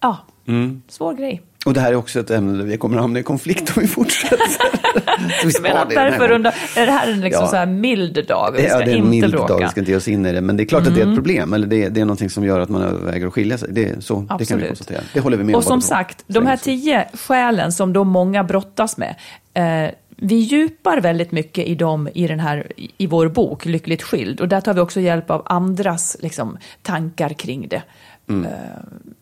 [0.00, 0.82] ja, Mm.
[0.88, 1.42] svår grej.
[1.64, 3.88] Och det här är också ett ämne där vi kommer hamna i konflikt om vi
[3.88, 4.38] fortsätter.
[5.40, 7.50] Så vi menar, det därför undrar, är det här en liksom Ja.
[7.50, 9.44] så här mild dag vi ska Ja, det är en mild bråka?
[9.44, 9.60] Mm.
[9.60, 10.40] dag, vi ska inte ge oss in i det.
[10.40, 12.30] Men det är klart att det är ett problem, eller det är, det är någonting
[12.30, 13.68] som gör att man överväger att skilja sig.
[13.72, 15.00] Det, så, det kan vi konstatera.
[15.12, 15.58] Det håller vi med om.
[15.58, 19.14] Och som sagt, de här tio skälen som då många brottas med,
[19.54, 24.40] eh, vi djupar väldigt mycket i dem i, den här, i vår bok Lyckligt skild.
[24.40, 27.82] Och där tar vi också hjälp av andras liksom, tankar kring det.
[28.28, 28.44] Mm.
[28.44, 28.50] Eh,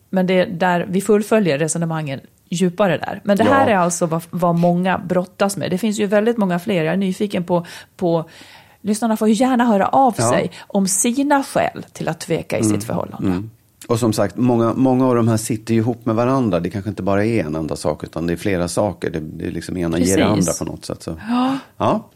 [0.09, 2.19] men det är där vi fullföljer resonemangen
[2.53, 3.21] djupare där.
[3.23, 3.73] Men det här Ja.
[3.73, 5.71] är alltså vad, vad många brottas med.
[5.71, 6.83] Det finns ju väldigt många fler.
[6.83, 8.29] Jag är nyfiken på, på
[8.81, 10.29] Lyssnarna får ju gärna höra av Ja.
[10.29, 13.27] sig om sina skäl till att tveka i sitt förhållande.
[13.27, 13.49] Mm.
[13.87, 16.59] Och som sagt, många, många av de här sitter ju ihop med varandra.
[16.59, 19.09] Det kanske inte bara är en enda sak, utan det är flera saker.
[19.09, 20.61] Det, det är liksom ena ger det Precis.
[20.61, 21.03] andra på något sätt.
[21.03, 21.15] Så.
[21.77, 22.09] Ja.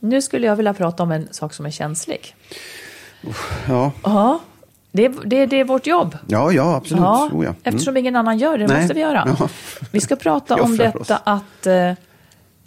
[0.00, 2.34] Nu skulle jag vilja prata om en sak som är känslig.
[3.68, 3.92] Ja.
[4.02, 4.40] Ja,
[4.92, 6.16] det, är- det, det är vårt jobb.
[6.26, 7.02] ja, ja, absolut.
[7.02, 7.50] Ja, Oh, ja.
[7.50, 7.56] Mm.
[7.62, 9.36] Eftersom ingen annan gör det, det måste vi göra.
[9.38, 9.48] Ja.
[9.92, 11.10] Vi ska prata om detta oss.
[11.24, 11.92] att eh,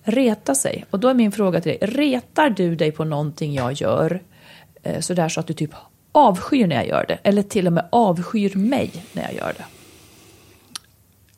[0.03, 0.85] reta sig.
[0.89, 4.21] Och då är min fråga till dig, retar du dig på någonting jag gör
[4.83, 5.71] eh, sådär så att du typ
[6.11, 7.19] avskyr när jag gör det?
[7.23, 9.65] Eller till och med avskyr mig när jag gör det?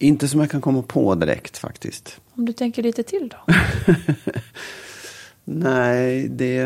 [0.05, 2.19] Inte som jag kan komma på direkt faktiskt.
[2.35, 3.53] Om du tänker lite till då?
[5.45, 6.65] Nej, det...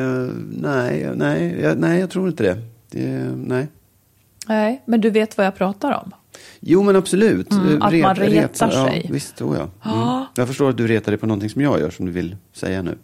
[0.52, 2.58] Nej, nej, jag, nej jag tror inte det.
[2.90, 3.68] det nej.
[4.48, 6.12] Nej, men du vet vad jag pratar om?
[6.60, 7.52] Jo, men absolut.
[7.52, 9.08] Mm, att man retar ja, sig.
[9.12, 9.64] Visst, tror jag.
[9.64, 10.00] Mm.
[10.00, 10.28] Ja.
[10.36, 12.82] Jag förstår att du retar dig på någonting som jag gör, som du vill säga
[12.82, 12.98] nu.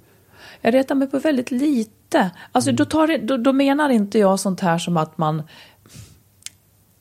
[0.61, 2.31] Jag retar mig på väldigt lite.
[2.51, 5.43] Alltså, då, tar då, då menar inte jag sånt här som att man...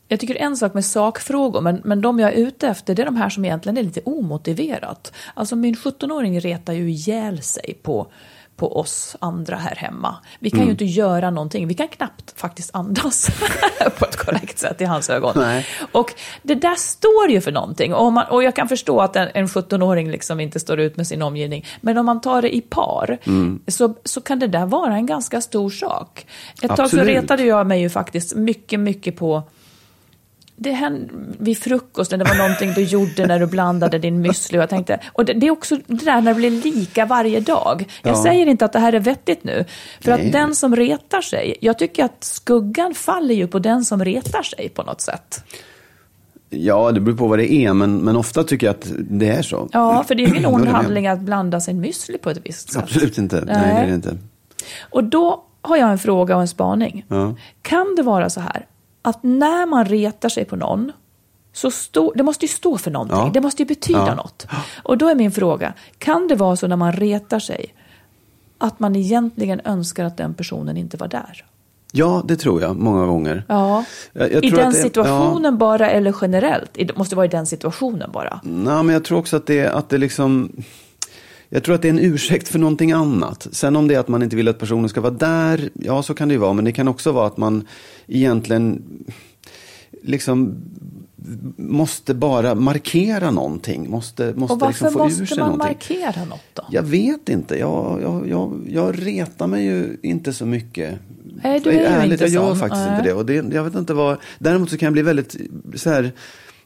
[0.07, 3.05] Jag tycker en sak med sakfrågor, men, men de jag är ute efter det är
[3.05, 5.13] de här som egentligen är lite omotiverat.
[5.33, 8.07] Alltså min 17-åring retar ju ihjäl sig på,
[8.55, 10.15] på oss andra här hemma.
[10.39, 13.29] Vi kan ju inte göra någonting, vi kan knappt faktiskt andas
[13.99, 15.33] på ett korrekt sätt i hans ögon.
[15.35, 15.65] Nej.
[15.91, 17.93] Och det där står ju för någonting.
[17.93, 21.07] Och, man, och jag kan förstå att en, en 17-åring liksom inte står ut med
[21.07, 21.65] sin omgivning.
[21.81, 23.17] Men om man tar det i par
[23.67, 26.25] så, så kan det där vara en ganska stor sak.
[26.61, 27.07] Ett tag så Absolut.
[27.07, 29.43] retade jag mig ju faktiskt mycket, mycket på
[30.63, 34.57] det hände vid frukosten, det var någonting du gjorde när du blandade din müsli.
[34.57, 37.39] Och jag tänkte, och det, det är också det där när det blir lika varje
[37.39, 37.85] dag.
[38.03, 38.23] Jag Ja.
[38.23, 39.65] säger inte att det här är vettigt nu.
[40.01, 40.25] För Nej.
[40.25, 44.43] att den som retar sig, jag tycker att skuggan faller ju på den som retar
[44.43, 45.43] sig på något sätt.
[46.49, 49.41] Ja, det beror på vad det är, men, men ofta tycker jag att det är
[49.41, 49.69] så.
[49.71, 52.83] Ja, för det är ingen ond handling att blanda sin müsli på ett visst sätt.
[52.83, 53.35] Absolut inte.
[53.35, 53.55] Nej.
[53.61, 53.73] Nej.
[53.75, 54.17] det är det inte.
[54.81, 57.05] Och då har jag en fråga och en spaning.
[57.07, 57.35] Ja.
[57.61, 58.65] Kan det vara så här
[59.05, 60.91] att när man retar sig på någon,
[61.53, 63.31] så stå, det måste ju stå för någonting, Ja.
[63.33, 64.15] det måste ju betyda Ja.
[64.15, 64.47] något.
[64.83, 67.73] Och då är min fråga, kan det vara så när man retar sig
[68.57, 71.45] att man egentligen önskar att den personen inte var där?
[71.95, 73.43] Ja, det tror jag många gånger.
[73.47, 73.85] Ja.
[74.13, 76.69] Jag- jag I den det- situationen bara eller generellt?
[76.73, 78.39] Det måste vara i den situationen bara.
[78.43, 80.51] Nej, men jag tror också att det, att det liksom...
[81.53, 83.47] Jag tror att det är en ursäkt för någonting annat.
[83.51, 86.13] Sen om det är att man inte vill att personen ska vara där, ja så
[86.13, 86.53] kan det ju vara.
[86.53, 87.67] Men det kan också vara att man
[88.07, 88.81] egentligen
[90.03, 90.55] liksom
[91.57, 93.89] måste bara markera någonting.
[93.89, 95.77] Måste, måste Och varför liksom få ur måste sig man någonting.
[96.01, 96.63] markera något då?
[96.71, 97.59] Jag vet inte.
[97.59, 100.99] Jag, jag, jag, jag retar mig ju inte så mycket.
[101.43, 102.59] Nej, du är ju Ärligt, inte jag gör sån.
[102.59, 102.91] faktiskt Nej.
[102.97, 103.13] inte det.
[103.13, 103.55] Och det.
[103.55, 105.35] Jag vet inte vad, däremot så kan jag bli väldigt
[105.75, 106.11] så här,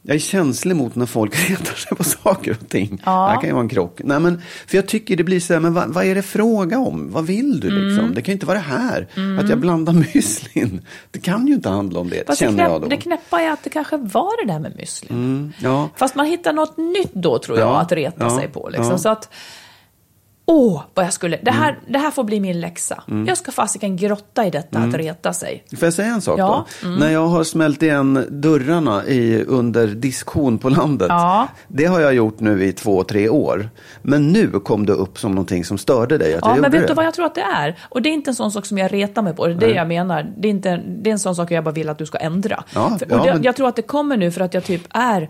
[0.08, 3.02] jag är känslig mot när folk retar sig på saker och ting.
[3.04, 3.12] Ja.
[3.12, 4.00] Det här kan ju vara en krock.
[4.04, 6.78] Nej, men, för jag tycker det blir så här, men vad, vad är det fråga
[6.78, 7.12] om?
[7.12, 8.04] Vad vill du liksom?
[8.04, 8.14] Mm.
[8.14, 9.06] Det kan ju inte vara det här.
[9.40, 10.80] Att jag blandar müslin.
[11.10, 12.88] Det kan ju inte handla om det, Fast det, känner jag knäpp, då.
[12.88, 15.10] det knäppa är att det kanske var det där med müsli.
[15.10, 15.88] Mm, ja.
[15.96, 18.68] Fast man hittar något nytt då tror jag Ja, att reta sig på.
[18.68, 18.98] Liksom.
[18.98, 19.30] Så att,
[20.50, 21.80] åh, vad jag skulle, det här, Mm.
[21.88, 23.02] det här får bli min läxa.
[23.26, 25.64] Jag ska fasiken grotta i detta att reta sig.
[25.78, 26.88] Får jag säga en sak Ja, då?
[26.88, 31.06] När jag har smält igen dörrarna i, under diskhon på landet.
[31.10, 31.48] Ja.
[31.68, 33.70] Det har jag gjort nu i två, tre år.
[34.02, 36.34] Men nu kom det upp som någonting som störde dig.
[36.34, 36.86] Att Ja, jag men vet det.
[36.88, 37.78] du vad jag tror att det är?
[37.88, 39.70] Och det är inte en sån sak som jag retar mig på, det är det
[39.74, 40.32] jag menar.
[40.36, 42.64] Det är, inte, det är en sån sak jag bara vill att du ska ändra.
[42.74, 44.64] Ja, För, ja, och det, men- Jag tror att det kommer nu för att jag
[44.64, 45.28] typ är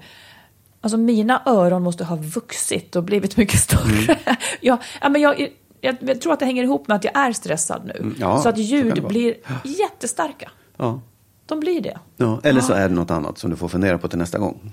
[0.81, 4.03] Alltså mina öron måste ha vuxit och blivit mycket större.
[4.13, 4.17] Mm.
[4.61, 5.49] jag, ja, men jag,
[5.81, 7.93] jag, jag tror att det hänger ihop med att jag är stressad nu.
[8.01, 9.09] Mm, ja, så att så ljud vara.
[9.09, 10.51] blir jättestarka.
[10.77, 11.01] Ja.
[11.47, 11.99] De blir det.
[12.17, 14.73] Ja, eller så är det något annat som du får fundera på till nästa gång.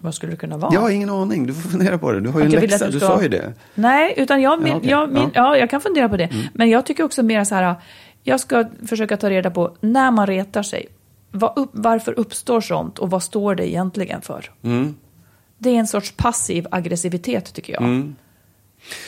[0.00, 0.74] Vad skulle det kunna vara?
[0.74, 2.20] Jag har ingen aning, du får fundera på det.
[2.20, 3.52] Du har ju Att en läxa, du, du ska- sa ju det.
[3.74, 4.90] Nej, utan jag, min, Ja, okej.
[4.90, 5.22] jag, min, Ja.
[5.22, 5.32] Mm.
[5.34, 5.56] ja.
[5.56, 6.30] jag kan fundera på det.
[6.54, 7.74] Men jag tycker också mer så här,
[8.22, 10.86] jag ska försöka ta reda på när man retar sig.
[11.56, 14.50] Upp, varför uppstår sånt och vad står det egentligen för?
[14.62, 14.94] Mm.
[15.58, 18.12] Det är en sorts passiv aggressivitet tycker jag.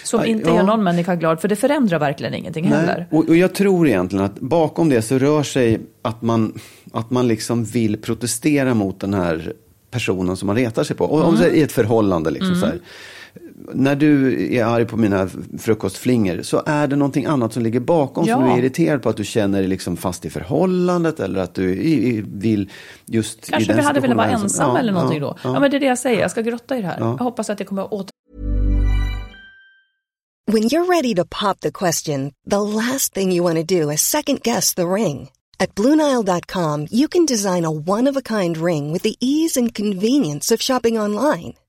[0.04, 0.56] Som Aj, inte ja.
[0.56, 3.06] gör någon människa glad, för det förändrar verkligen ingenting heller.
[3.10, 3.20] Nej.
[3.20, 6.58] Och, och jag tror egentligen att bakom det så rör sig att man,
[6.92, 9.52] att man liksom vill protestera mot den här
[9.90, 11.04] personen som man retar sig på.
[11.04, 12.80] Och om det är i ett förhållande liksom så här.
[13.74, 18.24] När du är arg på mina frukostflingor så är det någonting annat som ligger bakom
[18.24, 18.46] som Ja.
[18.46, 19.08] du är irriterad på.
[19.08, 22.70] Att du känner dig liksom fast i förhållandet eller att du i, i, vill
[23.06, 25.36] just i Kanske den vi hade velat vara som- ensam Ja, eller någonting ja, då.
[25.42, 25.54] ja.
[25.54, 27.00] Ja, men det är det jag säger, jag ska grotta i det här.
[27.00, 27.06] Ja.
[27.18, 28.10] Jag hoppas att det kommer att åter...
[30.52, 34.00] When you're ready to pop the question, the last thing you want to do is
[34.02, 35.30] second guess the ring.
[35.58, 39.74] At Bluenile.com, you can design a one of a kind ring with the ease and
[39.74, 41.54] convenience of shopping online.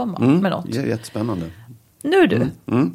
[0.00, 0.38] Komma Mm.
[0.38, 0.72] med något.
[0.72, 1.46] Det är jättespännande.
[2.02, 2.48] Nu du.
[2.66, 2.94] Mm.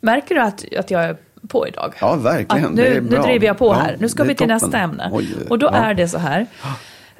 [0.00, 1.16] Märker du att, att jag är
[1.48, 1.94] på idag?
[2.00, 2.64] Ja, verkligen.
[2.66, 3.96] Att nu, nu driver jag på Ja, här.
[4.00, 4.48] Nu ska vi till toppen.
[4.54, 5.08] nästa ämne.
[5.12, 5.72] Oj, och då ja.
[5.76, 6.46] är det så här.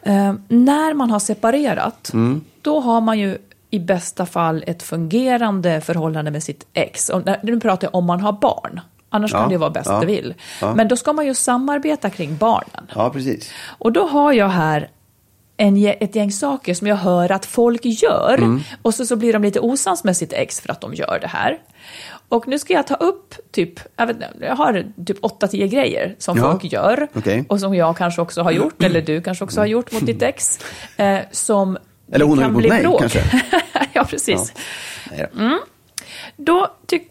[0.03, 2.41] Eh, när man har separerat, Mm.
[2.63, 3.39] då har man ju
[3.71, 7.09] i bästa fall ett fungerande förhållande med sitt ex.
[7.09, 8.81] Och nu pratar jag om man har barn.
[9.11, 10.35] Annars Ja, kan det vara bäst ja, det vill.
[10.61, 10.75] ja.
[10.75, 12.87] Men då ska man ju samarbeta kring barnen.
[12.95, 13.51] Ja, precis.
[13.79, 14.89] Och då har jag här
[15.57, 18.35] en, ett gäng saker som jag hör att folk gör.
[18.39, 18.61] Mm.
[18.83, 21.27] Och så, så blir de lite osams med sitt ex för att de gör det
[21.29, 21.59] här.
[22.29, 26.39] Och nu ska jag ta upp typ, jag, vet, jag har typ 8-10 grejer som
[26.39, 27.09] Ja, folk gör.
[27.15, 27.45] okej.
[27.49, 30.23] Och som jag kanske också har gjort, eller du kanske också har gjort mot ditt
[30.23, 30.59] ex.
[30.97, 31.79] Eh, som
[32.13, 33.01] Eller hon har kan gjort mot bli mig, bråk.
[33.01, 33.23] kanske.
[33.93, 34.53] ja, precis.
[35.11, 35.59] Nej då.
[36.37, 36.69] Då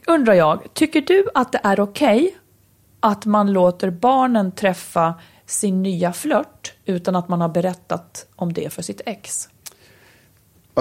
[0.08, 2.36] undrar jag, tycker du att det är okej
[3.00, 5.14] att man låter barnen träffa
[5.46, 9.50] sin nya flört utan att man har berättat om det för sitt ex?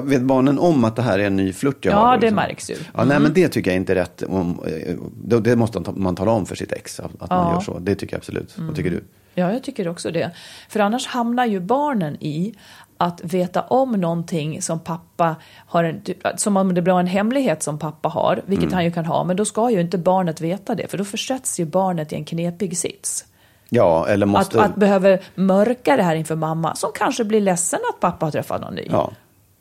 [0.03, 2.14] Vet barnen om att det här är en ny flört jag Ja, har?
[2.16, 2.37] det liksom?
[2.37, 2.77] märks ju.
[2.94, 4.22] Ja, nej, men det tycker jag inte är rätt.
[4.22, 7.53] Eh, det, måste man tala om för sitt ex, att, man Ja.
[7.53, 7.79] gör så.
[7.79, 8.55] Det tycker jag absolut.
[8.59, 9.05] Vad tycker du?
[9.35, 10.31] Ja, jag tycker också det.
[10.68, 12.55] För annars hamnar ju barnen i
[12.96, 17.62] att veta om någonting som pappa har, en, typ, som om det blir en hemlighet
[17.62, 18.75] som pappa har, vilket Mm.
[18.75, 21.61] han ju kan ha, men då ska ju inte barnet veta det, för då försätts
[21.61, 23.25] ju barnet i en knepig sits.
[23.74, 24.61] Ja, eller måste...
[24.61, 28.30] Att, att behöva mörka det här inför mamma, som kanske blir ledsen att pappa har
[28.30, 28.87] träffat någon ny.
[28.90, 29.12] Ja.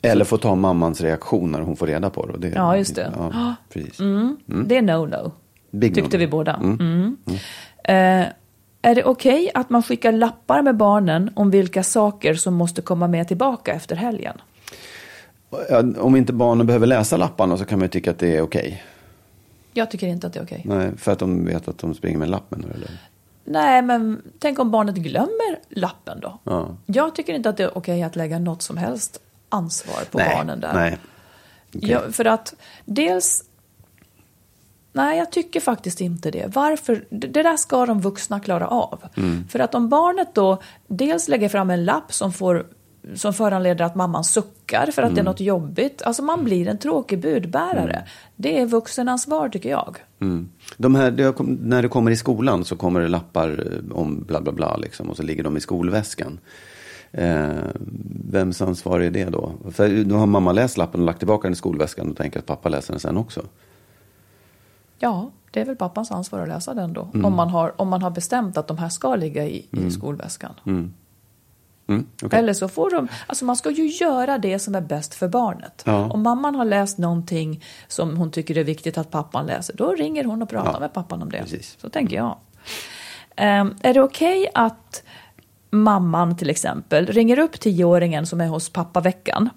[0.02, 2.38] Eller få ta mammans reaktion när hon får reda på det.
[2.38, 3.12] Det Ja, just det.
[3.16, 3.96] Ja, precis.
[4.46, 5.30] Det är no-no,
[5.80, 6.18] tyckte no-no.
[6.18, 6.54] vi båda.
[6.54, 7.16] Mm.
[7.84, 8.26] Eh,
[8.82, 13.08] är det okej att man skickar lappar med barnen om vilka saker som måste komma
[13.08, 14.40] med tillbaka efter helgen?
[15.98, 18.82] Om inte barnen behöver läsa lapparna så kan man ju tycka att det är okej.
[19.72, 20.62] Jag tycker inte att det är okej.
[20.64, 22.64] Nej, för att de vet att de springer med lappen.
[22.74, 22.90] Eller?
[23.44, 26.38] Nej, men tänk om barnet glömmer lappen då?
[26.44, 26.76] Ja.
[26.86, 30.36] Jag tycker inte att det är okej att lägga något som helst ansvar på nej,
[30.36, 30.74] barnen där.
[30.74, 30.98] Nej.
[31.76, 31.90] Okej.
[31.90, 33.44] Ja, för att dels...
[34.92, 36.46] Nej, jag tycker faktiskt inte det.
[36.54, 37.04] Varför?
[37.10, 39.02] Det det där ska de vuxna klara av.
[39.16, 39.48] Mm.
[39.48, 42.66] För att om barnet då dels lägger fram en lapp som, får,
[43.14, 45.24] som föranleder att mamman suckar för att det är Mm.
[45.24, 46.02] något jobbigt.
[46.02, 48.08] Alltså man blir en tråkig budbärare.
[48.36, 49.96] Det är vuxenansvar tycker jag.
[50.20, 50.48] Mm.
[50.76, 54.40] De här, det när det kommer i skolan så kommer det lappar eh, om bla
[54.40, 56.38] bla bla liksom, och så ligger de i skolväskan.
[57.12, 57.48] Eh,
[58.30, 59.52] vems ansvar är det då?
[59.70, 62.46] För nu har mamma läst lappen och lagt tillbaka den i skolväskan och tänker att
[62.46, 63.42] pappa läser den sen också.
[64.98, 67.08] Ja, det är väl pappans ansvar att läsa den då.
[67.14, 67.24] Mm.
[67.24, 70.54] Om, man har, om man har bestämt att de här ska ligga i, i skolväskan.
[71.92, 72.38] Mm, okej.
[72.38, 75.82] Eller så får de, alltså man ska ju göra det som är bäst för barnet.
[75.86, 76.10] Ja.
[76.10, 80.24] Om mamman har läst någonting som hon tycker är viktigt att pappan läser, då ringer
[80.24, 81.38] hon och pratar Ja, med pappan om det.
[81.38, 81.76] precis.
[81.80, 82.36] Så tänker jag.
[83.36, 85.02] Ehm, är det okej att
[85.70, 89.50] mamman till exempel ringer upp tioåringen som är hos pappaveckan?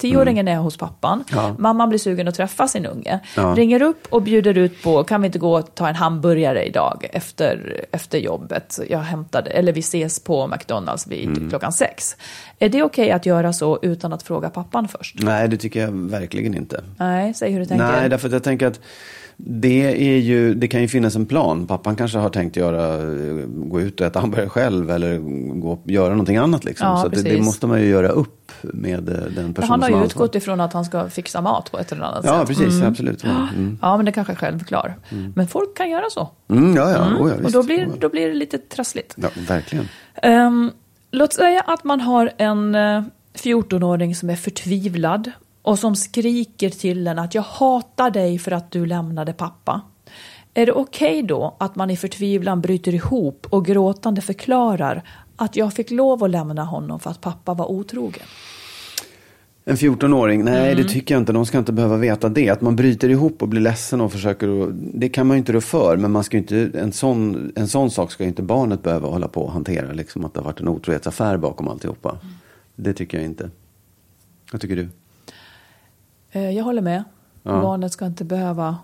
[0.00, 1.54] Tioåringen är hos pappan, Ja.
[1.58, 3.54] mamman blir sugen att träffa sin unge, Ja.
[3.56, 7.06] ringer upp och bjuder ut på, kan vi inte gå och ta en hamburgare idag
[7.12, 8.80] efter, efter jobbet?
[8.90, 11.48] Jag hämtade, eller vi ses på McDonalds vid Mm.
[11.50, 12.16] klockan sex.
[12.58, 15.16] Är det okej att göra så utan att fråga pappan först?
[15.22, 16.80] Nej, det tycker jag verkligen inte.
[16.96, 17.86] Nej, säg hur du tänker.
[17.86, 18.80] Nej, därför att jag tänker att
[19.36, 19.82] det,
[20.14, 21.66] är ju, det kan ju finnas en plan.
[21.66, 22.96] Pappan kanske har tänkt göra,
[23.46, 25.18] gå ut och äta hamburgare själv eller
[25.60, 26.64] gå göra någonting annat.
[26.64, 26.86] Liksom.
[26.88, 29.88] Ja, så det, det måste man ju göra upp med eh, den personen han har
[29.88, 30.04] ju ansvarar.
[30.06, 32.48] utgått ifrån att han ska fixa mat på ett eller annat Ja, sätt.
[32.48, 32.82] precis.
[32.82, 33.24] Absolut.
[33.24, 33.78] Ja, mm.
[33.82, 34.96] Ja, men det kanske är självklar.
[35.34, 36.28] Men folk kan göra så.
[36.48, 36.98] Mm, ja, ja.
[36.98, 37.52] Oh, ja och visst.
[37.54, 37.96] då blir, Oh, ja.
[38.00, 39.14] då blir det lite trassligt.
[39.16, 39.88] Ja, verkligen.
[40.22, 40.70] Ehm,
[41.10, 43.02] låt säga att man har en eh,
[43.34, 45.30] 14-åring som är förtvivlad
[45.62, 49.80] och som skriker till en att jag hatar dig för att du lämnade pappa.
[50.54, 55.02] Är det okej då att man i förtvivlan bryter ihop och gråtande förklarar
[55.40, 58.22] att jag fick lov att lämna honom för att pappa var otrogen?
[59.64, 60.82] En 14-åring, nej Mm.
[60.82, 61.32] det tycker jag inte.
[61.32, 62.50] De ska inte behöva veta det.
[62.50, 65.52] Att man bryter ihop och blir ledsen och försöker att, Det kan man ju inte
[65.52, 65.96] rå för.
[65.96, 69.28] Men man ska inte, en, sån, en sån sak ska ju inte barnet behöva hålla
[69.28, 69.92] på och hantera.
[69.92, 72.10] Liksom att det har varit en otrohetsaffär bakom alltihopa.
[72.10, 72.34] Mm.
[72.76, 73.50] Det tycker jag inte.
[74.52, 74.88] Vad tycker du?
[76.32, 77.04] Eh, Jag håller med.
[77.42, 77.60] Ja.
[77.60, 78.76] Barnet ska inte behöva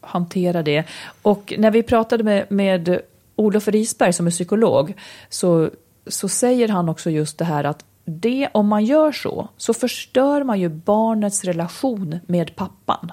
[0.00, 0.84] hantera det.
[1.22, 3.00] Och när vi pratade med, med
[3.40, 4.94] Olof Risberg som är psykolog
[5.28, 5.70] så,
[6.06, 10.44] så säger han också just det här att det, om man gör så, så förstör
[10.44, 13.12] man ju barnets relation med pappan.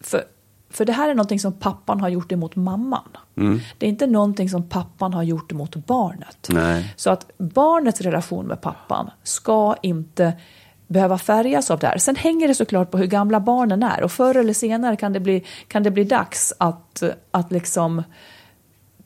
[0.00, 0.24] För,
[0.70, 3.08] för det här är någonting som pappan har gjort emot mamman.
[3.78, 6.48] Det är inte någonting som pappan har gjort emot barnet.
[6.48, 6.94] Nej.
[6.96, 10.32] Så att barnets relation med pappan ska inte
[10.86, 11.98] behöva färgas av det här.
[11.98, 15.20] Sen hänger det såklart på hur gamla barnen är och förr eller senare kan det
[15.20, 18.02] bli, kan det bli dags att, att liksom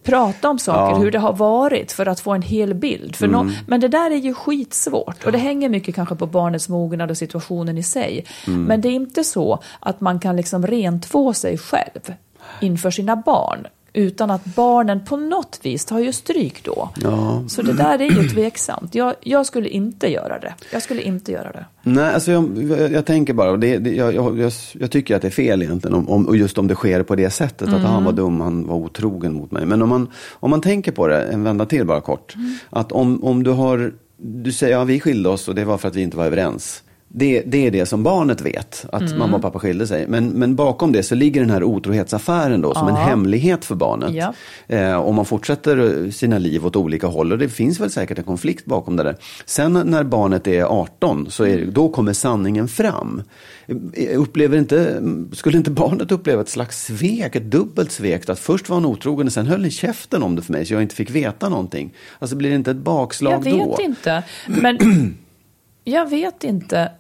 [0.05, 0.99] prata om saker, Ja.
[0.99, 3.17] hur det har varit för att få en hel bild.
[3.17, 6.69] För nå- men det där är ju skitsvårt och det hänger mycket kanske på barnets
[6.69, 8.25] mognad och situationen i sig.
[8.47, 12.15] Men det är inte så att man kan liksom rentvå sig själv
[12.61, 16.89] inför sina barn utan att barnen på något vis tar ju stryk då.
[16.97, 17.45] Ja.
[17.49, 18.95] Så det där är ju tveksamt.
[18.95, 20.55] Jag, jag skulle inte göra det.
[20.73, 21.65] Jag skulle inte göra det.
[21.83, 22.59] Nej, alltså jag,
[22.93, 26.09] jag, tänker bara, det, det, jag, jag, jag, tycker att det är fel egentligen, om,
[26.09, 28.77] om, och just om det sker på det sättet, att han var dum, han var
[28.77, 29.67] otrogen mot mig.
[29.67, 32.35] Men om man, om man tänker på det, en vända till bara kort,
[32.71, 35.89] att om, om du har, du säger, ja vi skilde oss och det var för
[35.89, 36.83] att vi inte var överens.
[37.17, 40.07] Det, det är det som barnet vet, att mamma och pappa skilde sig.
[40.09, 44.15] Men, men bakom det så ligger den här otrohetsaffären då som en hemlighet för barnet.
[44.15, 44.35] Ja.
[44.67, 48.25] Eh, och man fortsätter sina liv åt olika håll och det finns väl säkert en
[48.25, 49.17] konflikt bakom det där.
[49.45, 53.23] Sen när barnet är 18, så är det, då kommer sanningen fram.
[53.93, 58.29] Eh, Upplever inte, skulle inte barnet uppleva ett slags svek, ett dubbelt svek?
[58.29, 60.75] Att först var han otrogen och sen höll ni käften om det för mig så
[60.75, 61.95] jag inte fick veta någonting.
[62.19, 63.83] Alltså blir det inte ett bakslag Jag vet då?
[63.83, 64.23] inte.
[64.47, 64.79] Men
[65.85, 66.91] jag vet inte.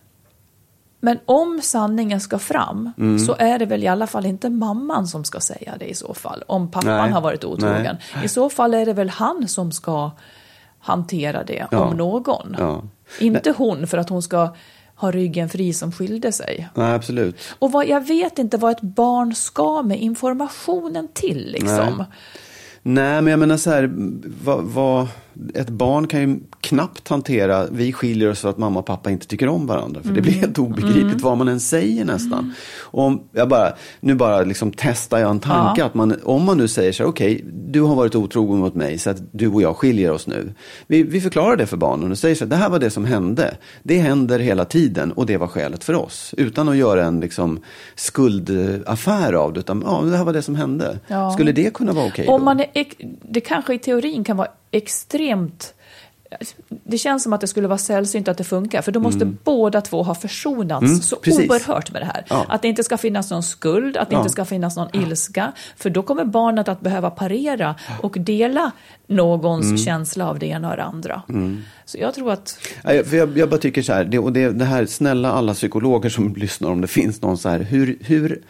[1.04, 3.18] Men om sanningen ska fram Mm.
[3.18, 6.14] så är det väl i alla fall inte mamman som ska säga det i så
[6.14, 6.42] fall.
[6.46, 7.10] Om pappan Nej.
[7.12, 7.96] har varit otrogen.
[8.24, 10.10] I så fall är det väl han som ska
[10.78, 11.78] hantera det, Ja.
[11.84, 12.56] om någon.
[12.58, 12.82] Ja.
[13.20, 14.54] Inte hon för att hon ska
[14.96, 16.68] ha ryggen fri som skilde sig.
[16.74, 17.36] Nej, absolut.
[17.58, 21.94] Och vad, jag vet inte vad ett barn ska med informationen till liksom.
[21.98, 22.06] Nej.
[22.82, 23.90] Nej, men jag menar så här,
[24.44, 25.08] vad, vad,
[25.54, 29.26] ett barn kan ju knappt hantera, vi skiljer oss för att mamma och pappa inte
[29.26, 30.02] tycker om varandra.
[30.02, 32.54] För det blir helt obegripligt vad man än säger nästan.
[32.80, 36.68] Om, jag bara, nu bara liksom testar jag en tanke, att man, om man nu
[36.68, 39.76] säger så här, okej, du har varit otrogen mot mig så att du och jag
[39.76, 40.54] skiljer oss nu.
[40.86, 43.04] Vi, vi förklarar det för barnen och säger så här, det här var det som
[43.04, 43.56] hände.
[43.82, 46.34] Det händer hela tiden och det var skälet för oss.
[46.36, 47.60] Utan att göra en liksom,
[47.94, 50.98] skuldaffär av det, utan ja, det här var det som hände.
[51.06, 51.30] Ja.
[51.30, 52.44] Skulle det kunna vara okej Om då?
[52.44, 55.74] man är, ex- det kanske i teorin kan vara extremt
[56.84, 59.80] det känns som att det skulle vara sällsynt att det funkar, för då måste båda
[59.80, 61.50] två ha försonats Mm, så precis.
[61.50, 62.24] oerhört med det här.
[62.28, 62.46] Ja.
[62.48, 64.20] Att det inte ska finnas någon skuld, att det Ja.
[64.20, 68.70] inte ska finnas någon ilska, för då kommer barnet att behöva parera och dela
[69.06, 69.78] någons Mm.
[69.78, 71.22] känsla av det ena och det andra.
[71.84, 74.64] Så jag tror att, för jag, jag bara tycker så här, det, och det, det
[74.64, 78.42] här, snälla alla psykologer som lyssnar om det finns någon så här, hur, hur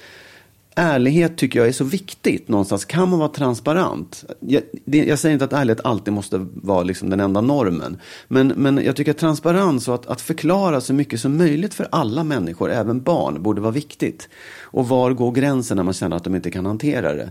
[0.74, 2.84] ärlighet tycker jag är så viktigt någonstans.
[2.84, 4.24] Kan man vara transparent?
[4.40, 8.00] Jag, det, jag säger inte att ärlighet alltid måste vara liksom den enda normen.
[8.28, 11.88] Men, men jag tycker att transparens och att, att förklara så mycket som möjligt för
[11.92, 14.28] alla människor, även barn, borde vara viktigt.
[14.62, 17.30] Och var går gränsen när man känner att de inte kan hantera det?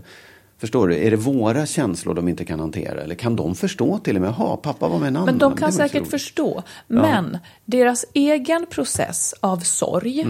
[0.58, 0.96] Förstår du?
[0.96, 3.00] Är det våra känslor de inte kan hantera?
[3.00, 4.34] Eller kan de förstå till och med?
[4.38, 5.26] Jaha, pappa var med en annan.
[5.26, 6.62] men de kan säkert förstå.
[6.86, 10.24] Men deras egen process av sorg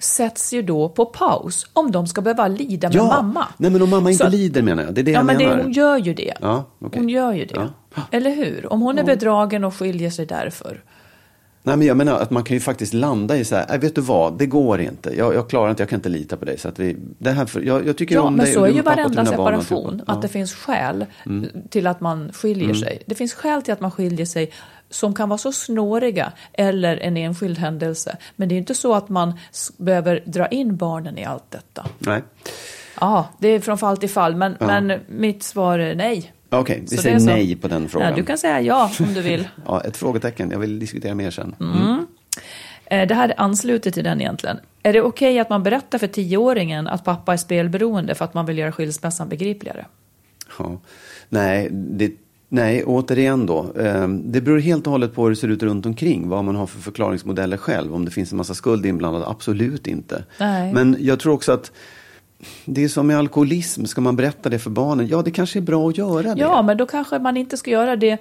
[0.00, 3.46] sätts ju då på paus om de ska behöva lida med mamma.
[3.56, 4.94] Nej, men om mamma inte Så- lider menar jag.
[4.94, 5.62] Det är det Ja, jag men det, menar.
[5.62, 6.34] hon gör ju det.
[6.40, 7.00] Ja, okej.
[7.00, 7.68] Hon gör ju det.
[7.94, 8.02] Ja.
[8.10, 8.72] Eller hur?
[8.72, 10.82] Om hon är bedragen och skiljer sig därför.
[11.62, 13.94] Nej, men jag menar att man kan ju faktiskt landa i så här, "Nej, vet
[13.94, 15.16] du vad, det går inte.
[15.16, 16.58] Jag, jag klarar inte, jag kan inte lita på dig.
[16.58, 18.68] Så att vi, det här för, jag, jag tycker Ja, om men dig så är
[18.70, 19.86] ju varenda separation.
[19.90, 20.12] alltihopa.
[20.12, 21.06] Att det finns skäl
[21.70, 23.02] till att man skiljer sig.
[23.06, 24.52] Det finns skäl till att man skiljer sig
[24.90, 28.16] som kan vara så snåriga eller en enskild händelse.
[28.36, 29.32] Men det är inte så att man
[29.76, 31.86] behöver dra in barnen i allt detta.
[31.98, 32.22] Nej,
[33.00, 36.32] Ja, det är från fall till fall, men, men mitt svar är nej.
[36.58, 38.10] Okej, vi Så säger nej på den frågan.
[38.10, 39.48] Ja, du kan säga ja om du vill.
[39.66, 41.54] Ja, ett frågetecken, jag vill diskutera mer sen.
[42.84, 44.58] Eh, Det här ansluter till den egentligen.
[44.82, 48.46] Är det okej att man berättar för tioåringen att pappa är spelberoende för att man
[48.46, 49.86] vill göra skilsmässan begripligare?
[50.58, 50.80] Ja.
[51.28, 52.12] Nej, det,
[52.48, 53.72] nej, återigen då.
[53.78, 56.28] Eh, det beror helt och hållet på hur det ser ut runt omkring.
[56.28, 57.94] Vad man har för förklaringsmodeller själv.
[57.94, 60.24] Om det finns en massa skuld inblandad, absolut inte.
[60.40, 60.72] Nej.
[60.72, 61.72] Men jag tror också att
[62.64, 65.06] det är som med alkoholism, ska man berätta det för barnen?
[65.08, 66.40] Ja, det kanske är bra att göra det.
[66.40, 68.18] Ja, men då kanske man inte ska göra det.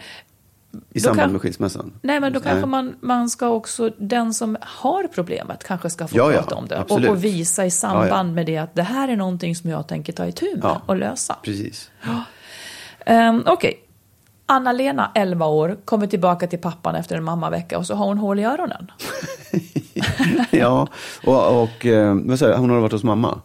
[0.94, 1.92] I samband kan- med skilsmässan.
[2.02, 2.70] Nej, men då kanske Nej.
[2.70, 6.68] man, man ska också, den som har problemet kanske ska få Ja, ja, prata om
[6.68, 6.84] det.
[6.90, 8.24] Och, och visa i samband Ja, ja.
[8.24, 10.82] med det att det här är någonting som jag tänker ta itu med Ja.
[10.86, 11.36] och lösa.
[11.44, 11.92] Precis.
[13.08, 13.74] Um, Okej.
[14.46, 18.40] Anna-Lena, 11 år, kommer tillbaka till pappan efter en mammavecka och så har hon hål
[18.40, 18.92] i öronen.
[20.52, 20.88] ja,
[21.26, 23.42] och, och eh, vad säger jag, hon har varit hos mamma.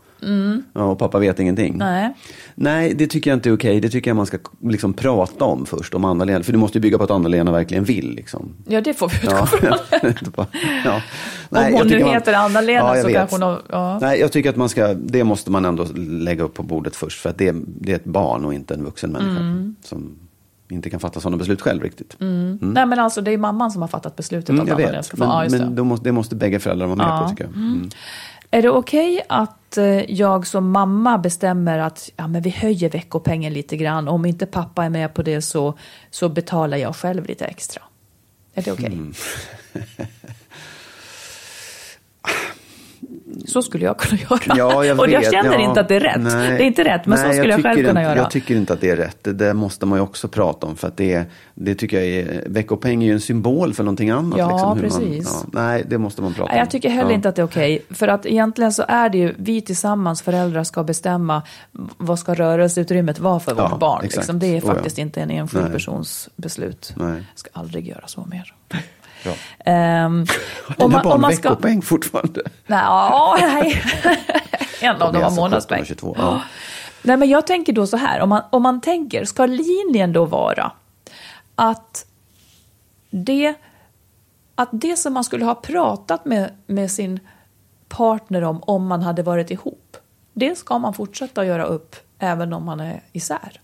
[0.72, 1.75] Ja, och pappa vet ingenting.
[1.75, 1.79] Mm.
[1.79, 2.14] Nej.
[2.55, 3.81] Nej, det tycker jag inte är okej.
[3.81, 6.43] Det tycker jag man ska liksom prata om först, om Anna-Lena.
[6.45, 8.14] För det måste ju bygga på att Anna-Lena verkligen vill.
[8.14, 8.49] Liksom.
[8.66, 9.47] Ja, det får vi utgå Ja.
[9.47, 10.47] från.
[10.85, 11.01] Ja.
[11.68, 13.16] Om hon nu heter Anna-Lena jag så vet.
[13.16, 13.62] kanske hon har...
[13.68, 13.99] Ja.
[14.01, 17.20] Nej, jag tycker att man ska, det måste man ändå lägga upp på bordet först.
[17.20, 19.41] För att det, det är ett barn och inte en vuxen människa.
[19.41, 19.77] Mm.
[19.83, 20.16] Som
[20.68, 22.16] inte kan fatta sådana beslut själv riktigt.
[22.20, 22.59] Mm.
[22.61, 25.25] Nej, men alltså det är mamman som har fattat beslutet Mm, att Anna-Lena ska få...
[25.25, 25.59] Ja, men, det.
[25.59, 27.22] men då måste, det måste bägge föräldrar vara med Ja.
[27.22, 27.53] på tycker jag.
[28.55, 33.52] Är det okej att eh, jag som mamma bestämmer att ja, men vi höjer veckopengen
[33.52, 34.09] lite grann?
[34.09, 35.78] Om inte pappa är med på det så,
[36.11, 37.82] så betalar jag själv lite extra.
[38.55, 38.86] Är det okej?
[38.86, 39.14] Mm.
[43.47, 44.41] Så skulle jag kunna göra.
[44.45, 45.68] Ja, jag och jag känner ja.
[45.68, 46.20] inte att det är rätt.
[46.20, 46.59] Nej.
[46.59, 48.18] Det är inte rätt, men Nej, så skulle jag, själv tycker kunna inte, göra.
[48.18, 49.18] Jag tycker inte att det är rätt.
[49.22, 50.76] Det där måste man ju också prata om.
[50.76, 51.24] För att det,
[51.55, 54.39] det tycker jag är, veckopeng är ju en symbol för någonting annat.
[54.39, 55.32] Ja, liksom, precis.
[55.32, 56.59] Man, ja, nej, det måste man prata Nej, om.
[56.59, 57.14] jag tycker heller ja.
[57.14, 57.85] inte att det är okej.
[57.91, 61.43] För att egentligen så är det ju vi tillsammans, föräldrar, ska bestämma
[61.97, 64.01] vad ska rörelseutrymmet vara för vårt barn.
[64.03, 64.39] Liksom.
[64.39, 66.95] Det är Oh, faktiskt inte en enskild persons beslut.
[66.99, 68.55] Jag ska aldrig göra så mer.
[69.64, 70.27] Ehm,
[70.79, 71.49] Har om, man, om barn man ska...
[71.49, 72.43] veckopeng fortfarande?
[72.66, 73.83] Nej, ja, nej.
[74.81, 75.81] en av dem har alltså 17 månadspeng.
[75.81, 76.16] och 22.
[76.18, 76.43] Ja.
[77.03, 80.25] Nej, men jag tänker då så här, om man, om man tänker, ska linjen då
[80.25, 80.72] vara
[81.55, 82.07] att
[83.11, 83.55] det,
[84.55, 87.20] att det som man skulle ha pratat med, med sin
[87.89, 89.97] partner om, om man hade varit ihop,
[90.33, 93.61] det ska man fortsätta göra upp även om man är isär.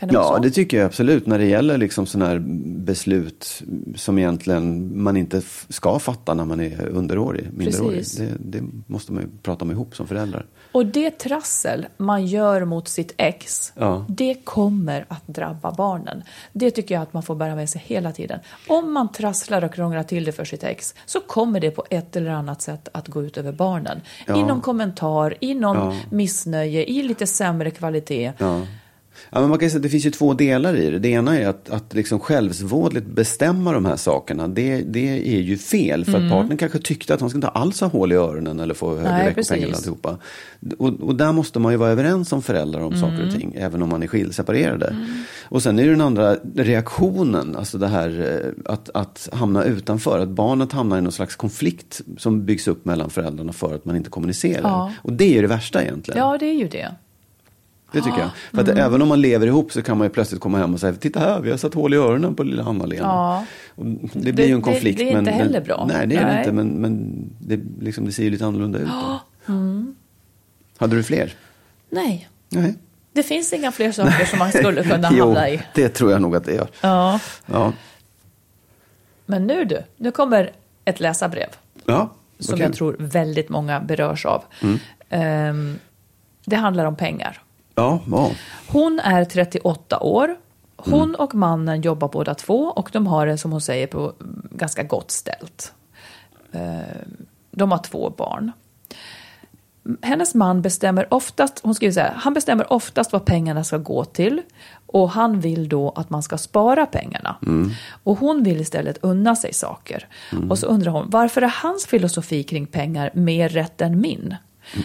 [0.00, 1.26] Det Ja, det tycker jag absolut.
[1.26, 2.38] När det gäller liksom sådana här
[2.84, 3.62] beslut
[3.96, 8.04] som egentligen man inte ska fatta när man är underårig, minderårig.
[8.18, 8.28] Det,
[8.60, 10.46] det måste man ju prata om ihop som föräldrar.
[10.72, 14.04] Och det trassel man gör mot sitt ex, Ja.
[14.08, 16.22] det kommer att drabba barnen.
[16.52, 18.40] Det tycker jag att man får bära med sig hela tiden.
[18.68, 22.16] Om man trasslar och krånglar till det för sitt ex så kommer det på ett
[22.16, 24.00] eller annat sätt att gå ut över barnen.
[24.26, 24.36] Ja.
[24.36, 25.96] I någon kommentar, i någon Ja.
[26.10, 28.32] missnöje, i lite sämre kvalitet.
[29.30, 29.40] Ja.
[29.40, 30.98] Men man kan säga att det finns ju två delar i det.
[30.98, 34.48] Det ena är att, att liksom självsvådligt bestämma de här sakerna.
[34.48, 36.04] Det, det är ju fel.
[36.04, 38.74] För att partnern kanske tyckte att han ska inte alls ha hål i öronen eller
[38.74, 39.74] få högre och precis.
[39.74, 40.18] alltihopa.
[40.78, 43.54] Och, och där måste man ju vara överens som föräldrar om saker och ting.
[43.58, 44.96] Även om man är skild, separerade.
[45.48, 47.56] Och sen är det den andra reaktionen.
[47.56, 50.18] Alltså det här eh, att, att hamna utanför.
[50.18, 53.96] Att barnet hamnar i någon slags konflikt som byggs upp mellan föräldrarna för att man
[53.96, 54.62] inte kommunicerar.
[54.62, 54.92] Ja.
[55.02, 56.20] Och det är det värsta egentligen.
[56.20, 56.94] Ja, det är ju det.
[57.92, 58.30] Det tycker jag.
[58.52, 60.80] För att även om man lever ihop så kan man ju plötsligt komma hem och
[60.80, 63.02] säga, titta här, vi har satt hål i öronen på lilla Hanna-Lena.
[63.02, 63.44] Ja.
[64.12, 64.98] Det blir ju en Det- konflikt.
[64.98, 65.84] det är inte men, heller bra.
[65.88, 66.38] Nej, det är det Nej.
[66.38, 66.52] inte.
[66.52, 68.88] Men, men det, liksom, det ser ju lite annorlunda ut.
[69.48, 69.94] Mm.
[70.78, 71.34] Hade du fler?
[71.90, 72.74] Nej, Nej.
[73.12, 75.62] det finns inga fler saker som man skulle kunna jo, hamna i.
[75.74, 76.68] det tror jag nog att det gör.
[76.80, 77.20] Ja.
[77.46, 77.72] Ja,
[79.26, 80.50] Men nu du, nu kommer
[80.84, 81.48] ett läsarbrev.
[81.84, 82.66] ja som okej.
[82.66, 84.42] jag tror väldigt många berörs av.
[85.10, 85.78] Ehm,
[86.44, 87.42] det handlar om pengar.
[87.74, 88.30] Ja, ja.
[88.68, 90.36] Hon är 38 år.
[90.76, 94.12] Hon och mannen jobbar båda två och de har det som hon säger på
[94.50, 95.72] ganska gott ställt.
[96.52, 97.16] Ehm,
[97.50, 98.52] De har två barn.
[100.02, 104.04] Hennes man bestämmer oftast, hon skriver så här, han bestämmer oftast vad pengarna ska gå
[104.04, 104.42] till
[104.86, 107.36] och han vill då att man ska spara pengarna.
[108.04, 110.06] Och hon vill istället unna sig saker.
[110.50, 114.34] Och så undrar hon, varför är hans filosofi kring pengar mer rätt än min?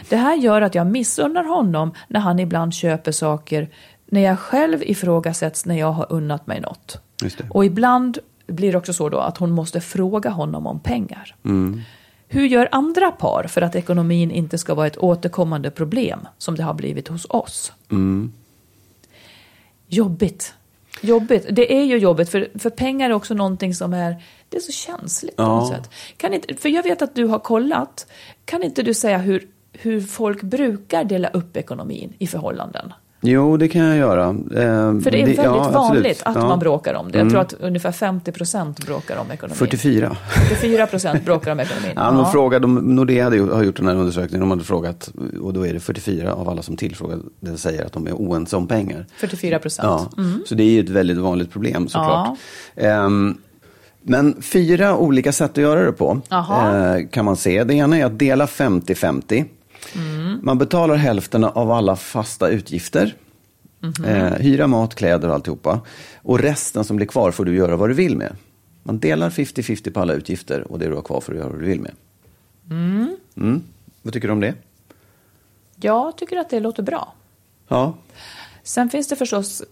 [0.10, 3.70] Det här gör att jag missunnar honom när han ibland köper saker
[4.06, 6.98] när jag själv ifrågasätts när jag har unnat mig något.
[7.50, 8.18] Och ibland
[8.48, 11.36] blir det också så då att hon måste fråga honom om pengar.
[12.28, 16.64] Hur gör andra par för att ekonomin inte ska vara ett återkommande problem som det
[16.64, 17.72] har blivit hos oss?
[19.88, 20.54] Jobbigt.
[21.02, 21.46] Jobbigt.
[21.52, 24.16] Det är ju jobbigt, för, för pengar är också någonting som är,
[24.50, 25.60] det är så känsligt på Ja.
[25.60, 25.90] något sätt.
[26.18, 28.08] Kan inte, för jag vet att du har kollat,
[28.46, 29.48] kan inte du säga hur,
[29.82, 32.94] hur folk brukar dela upp ekonomin i förhållanden?
[33.28, 34.30] Jo, det kan jag göra.
[34.30, 34.36] Eh,
[35.02, 36.40] För det är väldigt ja, vanligt att Ja.
[36.40, 36.50] Mm.
[36.50, 37.18] man bråkar om det.
[37.18, 39.56] Jag tror att ungefär 50 procent bråkar om ekonomin.
[39.56, 40.18] 44.
[40.50, 41.92] 44 procent bråkar om ekonomin.
[41.96, 45.12] Ja, de frågade, de, Nordea hade har gjort den här undersökningen, de hade frågat,
[45.42, 47.22] och då är det 44 av alla som tillfrågade
[47.56, 49.06] säger att de är oense om pengar.
[49.18, 50.10] 44 procent.
[50.18, 52.38] Ja, så det är ju ett väldigt vanligt problem såklart.
[52.76, 53.38] Ehm,
[54.02, 57.64] men fyra olika sätt att göra det på eh, kan man se.
[57.64, 59.46] Det ena är att dela 50-50.
[60.41, 63.16] Man betalar hälften av alla fasta utgifter.
[64.06, 65.82] Eh, hyra, mat, kläder och alltihopa.
[66.22, 68.36] Och resten som blir kvar får du göra vad du vill med.
[68.84, 71.60] Man delar 50-50 på alla utgifter och det du har kvar får du göra vad
[71.60, 71.91] du vill med.
[72.70, 73.64] Mm.
[74.02, 74.54] Vad tycker du om det?
[75.76, 77.14] Jag tycker att det låter bra.
[77.68, 77.93] Ja,
[78.64, 79.64] Sen finns det förstås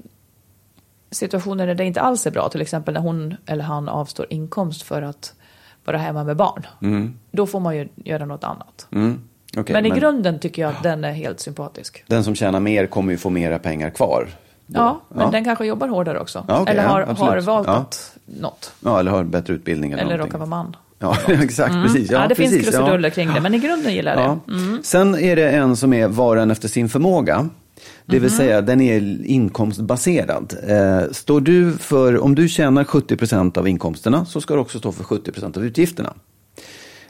[1.12, 2.50] situationer där det inte alls är bra.
[2.50, 5.34] Till exempel när hon eller han avstår inkomst för att
[5.86, 6.68] vara hemma med barn.
[7.32, 8.88] Då får man ju göra något annat.
[8.92, 9.22] mm.
[9.58, 12.04] Okej, men i grunden tycker jag att den är helt sympatisk.
[12.08, 14.28] Den som tjänar mer kommer ju få mera pengar kvar.
[14.68, 14.80] då.
[14.80, 15.32] Ja, men Ja.
[15.32, 16.46] den kanske jobbar hårdare också.
[16.48, 17.20] Ja, okej, eller ja, har, absolut.
[17.46, 17.68] har valt
[18.26, 18.42] Ja.
[18.42, 18.72] något.
[18.80, 20.76] Ja, eller har bättre utbildning eller, Eller råkar vara man.
[21.00, 21.74] Ja, exakt.
[21.74, 22.12] Precis.
[22.12, 24.40] Ja, det precis, finns krusiduller kring det, men i grunden gillar jag Ja.
[24.46, 24.54] det.
[24.54, 24.80] Mm.
[24.84, 27.50] Sen är det en som är var och en efter sin förmåga.
[28.06, 30.54] Det vill säga, den är inkomstbaserad.
[30.68, 34.92] Eh, står du för, om du tjänar 70% av inkomsterna så ska du också stå
[34.92, 36.14] för 70% av utgifterna.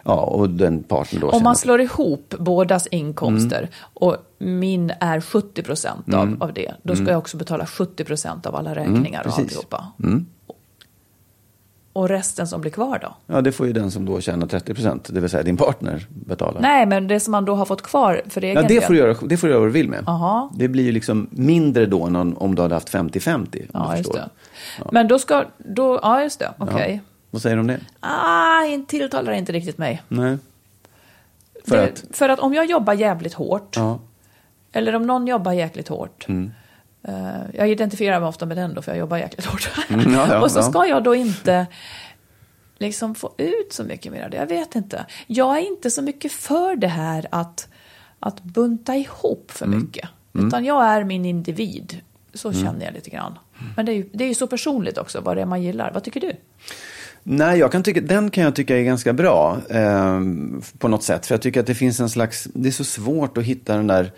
[0.03, 3.69] Ja, och den parten då Om man slår ihop bådas inkomster Mm.
[3.93, 8.45] och min är 70 procent av, av det, då ska jag också betala 70 procent
[8.45, 9.39] av alla räkningar och Mm.
[9.43, 9.91] alltihopa.
[11.93, 13.15] Och resten som blir kvar då?
[13.35, 16.59] Ja, det får ju den som då tjänar 30% det vill säga din partner, betala.
[16.59, 18.81] Nej, men det som man då har fått kvar för egen Ja, det del.
[18.83, 20.03] får, du göra, det får du göra vad du vill med.
[20.07, 20.51] Aha.
[20.55, 23.61] Det blir ju liksom mindre då än om- du hade haft 50-50.
[23.73, 24.29] om Ja, just det.
[24.91, 27.01] Men då ska, då, ja just det, okej.
[27.33, 27.79] Vad säger du om det?
[27.99, 30.01] Ah, tilltalar inte riktigt mig.
[30.07, 30.37] Nej.
[31.65, 32.03] För det, att?
[32.11, 33.99] för att om jag jobbar jävligt hårt, Ja.
[34.71, 36.25] eller om någon jobbar jäkligt hårt.
[36.27, 36.51] Mm.
[37.03, 39.69] eh, jag identifierar mig ofta med den då, för jag jobbar jäkligt hårt.
[39.89, 41.65] Mm, ja, ja, och så ska jag då inte
[42.77, 44.37] liksom få ut så mycket mer av det.
[44.37, 45.05] Jag vet inte.
[45.27, 47.67] Jag är inte så mycket för det här att,
[48.19, 49.79] att bunta ihop för Mm.
[49.79, 50.09] mycket.
[50.33, 52.01] Utan jag är min individ.
[52.33, 53.39] Så känner jag lite grann.
[53.75, 55.91] Men det är, ju, det är ju så personligt också, vad det är man gillar.
[55.93, 56.35] Vad tycker du?
[57.23, 60.21] Nej, jag kan tycka, den kan jag tycka är ganska bra eh,
[60.77, 61.25] på något sätt.
[61.25, 63.87] För jag tycker att det finns en slags, det är så svårt att hitta den
[63.87, 64.11] där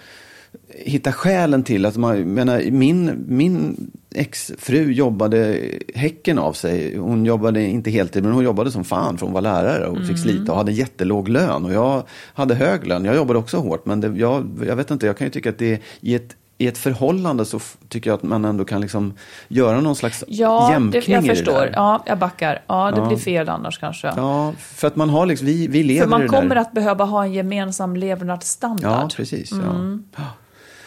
[0.69, 5.59] hitta skälen till att man, menar, min, min exfru jobbade
[5.95, 6.97] häcken av sig.
[6.97, 10.19] Hon jobbade inte heltid, men hon jobbade som fan för hon var lärare och fick
[10.19, 11.65] slita och hade jättelåg lön.
[11.65, 12.03] Och jag
[12.33, 15.27] hade hög lön, jag jobbade också hårt, men det, jag, jag vet inte, jag kan
[15.27, 18.65] ju tycka att det i ett i ett förhållande så tycker jag att man ändå
[18.65, 19.13] kan liksom
[19.47, 21.53] göra någon slags Ja, det, jämkning jag det förstår.
[21.53, 21.71] där.
[21.75, 22.61] Ja, jag backar.
[22.67, 23.07] Ja, det Ja.
[23.07, 24.07] blir fel annars kanske.
[24.15, 26.61] Ja, för att man har liksom, vi, vi lever För man kommer där.
[26.61, 28.91] att behöva ha en gemensam levnadsstandard.
[29.03, 29.51] Ja, precis.
[29.51, 30.03] Mm.
[30.15, 30.23] Ja.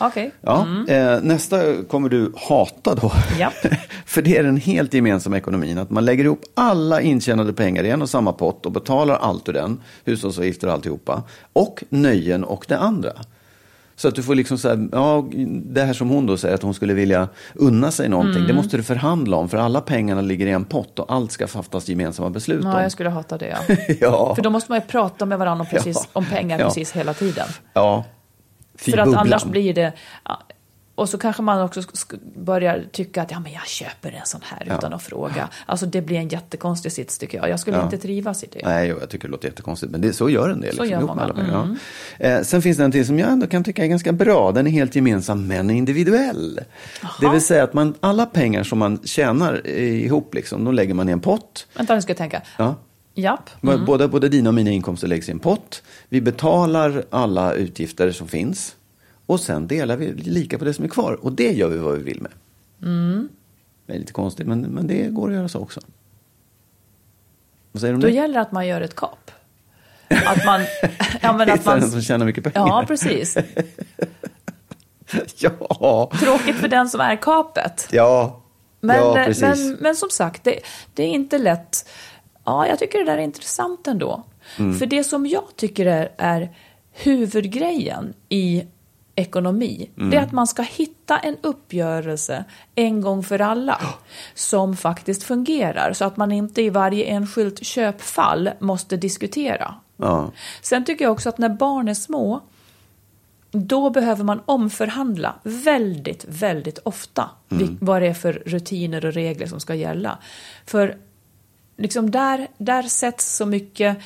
[0.00, 0.30] Okej.
[0.40, 3.12] Ja, eh, nästa kommer du hata då.
[3.38, 3.52] Japp.
[4.06, 5.78] För det är den helt gemensamma ekonomin.
[5.78, 9.48] Att man lägger ihop alla intjänade pengar i en och samma pott och betalar allt
[9.48, 9.80] ur den.
[10.04, 11.22] Hushållsavgifter och alltihopa.
[11.52, 13.12] Och nöjen och det andra.
[13.98, 16.62] Så att du får liksom så här, ja, det här som hon då säger att
[16.62, 18.34] hon skulle vilja unna sig någonting.
[18.36, 18.46] Mm.
[18.46, 19.48] Det måste du förhandla om.
[19.48, 22.82] För alla pengarna ligger i en pott och allt ska fattas gemensamma beslut Ja, om.
[22.82, 23.56] jag skulle hata det.
[23.68, 23.76] Ja.
[24.00, 24.34] ja.
[24.34, 26.08] För då måste man ju prata med varandra om, precis, Ja.
[26.12, 26.64] om pengar Ja.
[26.66, 27.46] precis hela tiden.
[27.72, 28.04] ja.
[28.78, 29.26] Fy För att bubblan.
[29.26, 29.92] annars blir det...
[30.98, 31.80] Och så kanske man också
[32.36, 34.78] börjar tycka att ja, men jag köper en sån här Ja.
[34.78, 35.48] utan att fråga.
[35.66, 37.48] Alltså det blir en jättekonstig sits tycker jag.
[37.48, 37.84] Jag skulle Ja.
[37.84, 38.60] inte trivas i det.
[38.64, 40.76] Nej, jag tycker det låter jättekonstigt, men det, så gör en del.
[40.76, 41.22] Så liksom, gör många.
[41.22, 41.76] alla pengar,
[42.18, 42.26] ja.
[42.26, 44.52] eh, sen finns det en till som jag ändå kan tycka är ganska bra.
[44.52, 46.60] Den är helt gemensam, men individuell.
[47.20, 51.08] Det vill säga att man, alla pengar som man tjänar ihop, liksom, de lägger man
[51.08, 51.66] i en pott.
[51.76, 52.42] Vänta, nu ska jag tänka.
[52.58, 52.74] Ja.
[53.14, 53.50] Japp.
[53.86, 55.82] Både, både dina och mina inkomster läggs i en pott.
[56.08, 58.74] Vi betalar alla utgifter som finns.
[59.28, 61.12] Och sen delar vi lika på det som är kvar.
[61.12, 62.32] Och det gör vi vad vi vill med.
[63.86, 65.80] Det är lite konstigt, men, men det går att göra så också.
[67.72, 68.12] Vad säger du om Då det?
[68.12, 69.30] gäller det att man gör ett kap.
[70.08, 70.60] Att man...
[71.22, 72.68] ja, men att man som tjänar mycket pengar.
[72.68, 73.36] ja, precis.
[75.38, 77.88] ja, Tråkigt för den som är kapet.
[77.90, 78.40] ja,
[78.80, 79.42] Men, ja precis.
[79.42, 80.60] men, men som sagt, det,
[80.94, 81.88] det är inte lätt.
[82.44, 84.24] Ja, jag tycker det där är intressant ändå.
[84.58, 84.78] Mm.
[84.78, 86.50] För det som jag tycker är, är
[86.92, 88.64] huvudgrejen i
[89.18, 90.18] ekonomi, det Mm.
[90.18, 92.44] är att man ska hitta en uppgörelse
[92.74, 93.80] en gång för alla
[94.34, 95.92] som faktiskt fungerar.
[95.92, 99.74] Så att man inte i varje enskilt köpfall måste diskutera.
[99.96, 100.30] Ja.
[100.62, 102.40] Sen tycker jag också att när barn är små,
[103.50, 109.46] då behöver man omförhandla väldigt, väldigt ofta vil- vad det är för rutiner och regler
[109.46, 110.18] som ska gälla.
[110.66, 110.96] För
[111.78, 113.98] liksom där, där sätts så mycket,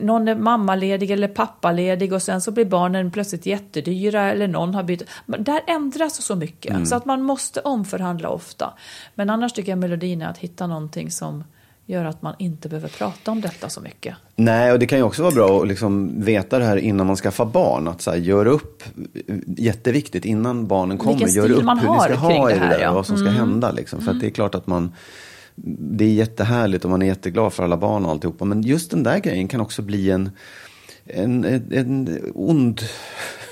[0.00, 4.82] någon är mammaledig eller pappaledig och sen så blir barnen plötsligt jättedyra eller någon har
[4.82, 5.02] bytt.
[5.26, 8.74] Där ändras så mycket så att man måste omförhandla ofta.
[9.14, 11.44] Men annars tycker jag melodin är att hitta någonting som
[11.86, 14.16] gör att man inte behöver prata om detta så mycket.
[14.36, 17.16] Nej, och det kan ju också vara bra att liksom veta det här innan man
[17.16, 17.88] skaffar barn.
[17.88, 18.82] Att så här, gör upp,
[19.46, 21.28] jätteviktigt, innan barnen kommer.
[21.28, 22.82] Gör upp hur ni ska ha det i det här, där, ja.
[22.82, 22.94] Mm.
[22.94, 23.70] vad som ska hända.
[23.70, 24.00] Liksom.
[24.00, 24.92] För att det är klart att man,
[25.56, 28.44] det är jättehärligt och man är jätteglad för alla barn och alltihopa.
[28.44, 30.30] Men just den där grejen kan också bli en,
[31.04, 32.80] en, en, en ond,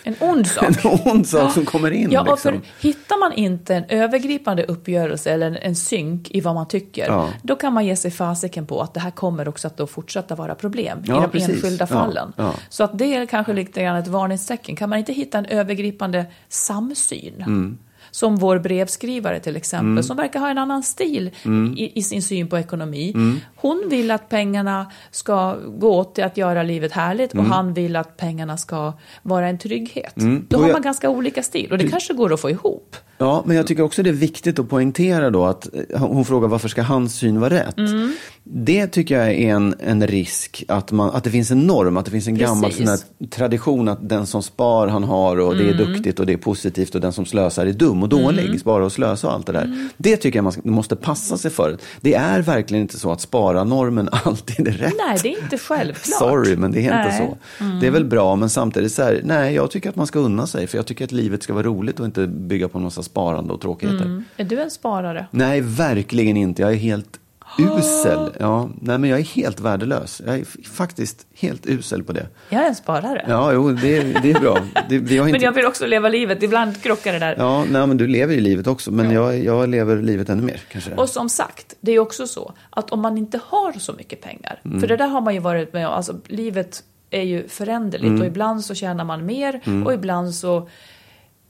[0.05, 0.65] En ond sak.
[0.85, 2.11] en ond sak som kommer in.
[2.13, 2.53] Ja, och liksom.
[2.53, 7.07] för hittar man inte en övergripande uppgörelse eller en, en synk i vad man tycker,
[7.07, 7.29] Ja.
[7.43, 10.35] då kan man ge sig fasiken på att det här kommer också att då fortsätta
[10.35, 11.49] vara problem Ja, i de precis.
[11.49, 12.33] enskilda Ja, fallen.
[12.37, 12.55] ja.
[12.69, 14.77] Så att det är kanske lite grann ett varningstecken.
[14.77, 17.35] Kan man inte hitta en övergripande samsyn?
[17.39, 17.79] Mm.
[18.15, 21.75] Som vår brevskrivare till exempel, som verkar ha en annan stil Mm.
[21.79, 23.15] i, i sin syn på ekonomi.
[23.57, 27.97] Hon vill att pengarna ska gå åt till att göra livet härligt och han vill
[27.97, 28.93] att pengarna ska
[29.23, 30.13] vara en trygghet.
[30.17, 30.47] Då Mm.
[30.55, 32.97] Och har man ganska olika stil och det kanske går att få ihop.
[33.23, 36.49] Ja, men jag tycker också det är viktigt att poängtera då att eh, hon frågar
[36.49, 37.79] varför ska hans syn vara rätt?
[37.79, 38.13] Mm.
[38.45, 42.05] Det tycker jag är en, en risk, att, man, att det finns en norm, att
[42.05, 42.89] det finns en gammal Precis.
[42.89, 42.89] sån
[43.21, 45.93] här tradition att den som spar han har och det är Mm.
[45.93, 48.93] duktigt och det är positivt och den som slösar är dum och dålig, spara och
[48.93, 49.65] slösa och allt det där.
[49.65, 49.89] Mm.
[49.97, 51.77] Det tycker jag man måste passa sig för.
[52.01, 54.95] Det är verkligen inte så att spara-normen alltid är rätt.
[55.09, 56.19] Nej, det är inte självklart.
[56.19, 57.37] Sorry, men det är inte Nej.
[57.61, 57.73] Mm.
[57.73, 57.81] så.
[57.81, 60.47] Det är väl bra, men samtidigt så här, nej, jag tycker att man ska unna
[60.47, 60.67] sig.
[60.67, 63.53] För jag tycker att livet ska vara roligt och inte bygga på en massa sparande
[63.53, 64.05] och tråkigheter.
[64.05, 64.25] Mm.
[64.37, 65.27] Är du en sparare?
[65.31, 66.63] Nej, verkligen inte.
[66.63, 67.19] Jag är helt
[67.79, 68.33] usel.
[68.41, 70.23] Ja, nej, men jag är helt värdelös.
[70.27, 72.27] Jag är faktiskt helt usel på det.
[72.49, 73.25] Jag är en sparare.
[73.29, 74.59] Ja, jo, det, det är bra.
[74.89, 75.39] Det, vi har inte...
[75.39, 76.43] Men jag vill också leva livet.
[76.43, 77.35] Ibland krockar det där.
[77.39, 80.61] Ja, nej, men du lever ju livet också, men jag, jag lever livet ännu mer
[80.69, 80.95] kanske.
[80.95, 84.61] Och som sagt, det är också så att om man inte har så mycket pengar,
[84.65, 84.81] Mm.
[84.81, 88.21] för det där har man ju varit med om, alltså livet är ju föränderligt Mm.
[88.21, 90.69] och ibland så tjänar man mer och ibland så,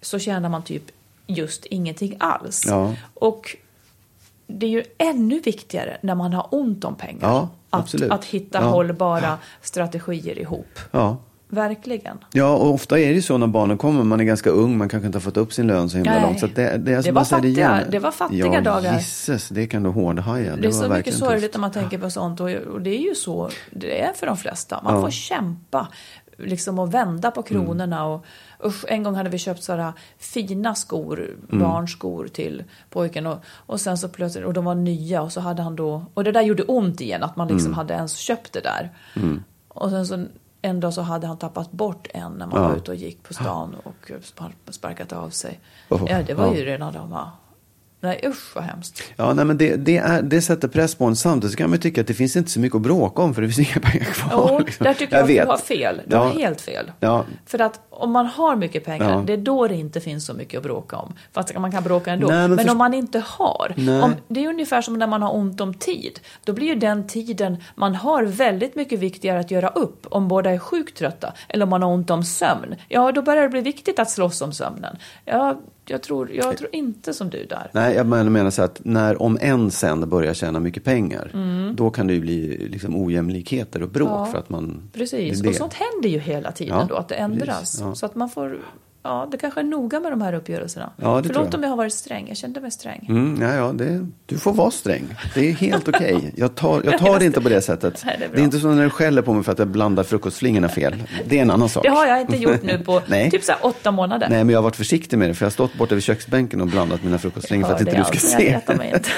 [0.01, 0.83] så tjänar man typ
[1.27, 2.65] just ingenting alls.
[2.67, 2.95] Ja.
[3.15, 3.57] Och
[4.47, 7.21] det är ju ännu viktigare när man har ont om pengar.
[7.23, 8.69] Ja, att, att hitta Ja.
[8.69, 10.79] hållbara strategier ihop.
[11.49, 12.19] Verkligen.
[12.33, 14.89] Ja, och ofta är det ju så när barnen kommer, man är ganska ung, man
[14.89, 16.23] kanske inte har fått upp sin lön så himla Nej.
[16.23, 16.41] långt.
[16.41, 18.95] Så det, det, är Det var fattiga- det var fattiga ja, dagar.
[18.99, 20.57] Gisses, det kan du hårdhaja.
[20.57, 23.09] Det är var så mycket sorgligt när man tänker på sånt och, och det är
[23.09, 24.81] ju så det är för de flesta.
[24.85, 25.01] Man Ja.
[25.01, 25.89] får kämpa
[26.39, 28.05] liksom att vända på kronorna.
[28.07, 28.25] Och,
[28.65, 33.27] usch, en gång hade vi köpt sådana fina skor, barnskor till pojken.
[33.27, 36.25] Och, och sen så plötsligt, och de var nya och så hade han då, och
[36.25, 38.91] det där gjorde ont igen att man liksom hade ens köpt det där.
[39.69, 40.27] Och sen så
[40.63, 42.69] en dag så hade han tappat bort en när man Ja.
[42.69, 45.61] var ute och gick på stan och spar- sparkat av sig.
[45.89, 46.55] Oh, ja, det var ja.
[46.55, 47.31] ju redan de var...
[48.05, 49.03] Nej usch vad hemskt.
[49.17, 51.17] Ja, nej, men det, det, är, det sätter press på en.
[51.17, 53.43] Samtidigt så kan man tycka att det finns inte så mycket att bråka om för
[53.43, 54.49] det finns inga pengar kvar.
[54.51, 54.85] Jo, liksom.
[54.85, 55.45] där tycker jag, att vet.
[55.45, 56.01] du har fel.
[56.07, 56.23] Du Ja.
[56.23, 56.93] har helt fel.
[57.01, 57.25] Ja.
[57.47, 59.23] För att om man har mycket pengar, Ja.
[59.27, 61.15] det är då det inte finns så mycket att bråka om.
[61.33, 62.27] Fast man kan bråka ändå.
[62.29, 63.75] Nej, men men först- om man inte har.
[64.03, 66.21] Om, det är ungefär som när man har ont om tid.
[66.45, 70.51] Då blir ju den tiden man har väldigt mycket viktigare att göra upp om båda
[70.51, 71.33] är sjukt trötta.
[71.49, 72.75] Eller om man har ont om sömn.
[72.89, 74.97] Ja, då börjar det bli viktigt att slåss om sömnen.
[75.25, 77.71] Ja, jag, tror, jag tror inte som du där.
[77.73, 81.77] Nej, jag menar, så att när om en sen börjar tjäna mycket pengar, Mm.
[81.77, 84.91] då kan det ju bli liksom ojämlikheter och bråk för att man...
[84.93, 87.79] Precis, och sånt händer ju hela tiden Ja, då, att det ändras.
[87.81, 87.95] ja.
[87.95, 88.59] Så att man får,
[89.03, 90.93] ja, det kanske är noga med de här uppgörelserna.
[90.97, 91.55] Ja, det tror Förlåt jag.
[91.55, 93.07] om jag har varit sträng, jag kände mig sträng.
[93.09, 95.15] Mm, ja, ja, det, du får vara sträng.
[95.35, 96.33] Det är helt okej.
[96.37, 98.03] Jag tar, jag tar det inte på det sättet.
[98.07, 99.69] Nej, det är det är inte som när du skäller på mig för att jag
[99.69, 101.03] blandar frukostflingorna fel.
[101.27, 101.83] Det är en annan sak.
[101.83, 103.01] Det har jag inte gjort nu på
[103.31, 104.29] typ så här åtta månader.
[104.31, 106.61] Nej, men jag har varit försiktig med det, för jag har stått borta vid köksbänken
[106.61, 108.45] och blandat mina frukostflingor för att inte du ska se.
[108.47, 109.11] Jag retar mig inte.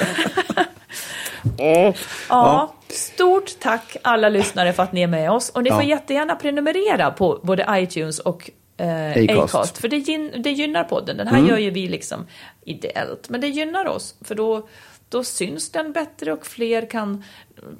[2.29, 5.49] ja, stort tack alla lyssnare för att ni är med oss.
[5.49, 5.87] Och ni får Ja.
[5.89, 9.77] jättegärna prenumerera på både iTunes och eh, Acast.
[9.77, 11.17] För det, gyn- det gynnar podden.
[11.17, 11.49] Den här Mm.
[11.49, 12.25] gör ju vi liksom
[12.65, 13.29] ideellt.
[13.29, 14.15] Men det gynnar oss.
[14.21, 14.67] För då,
[15.09, 17.23] då syns den bättre och fler kan,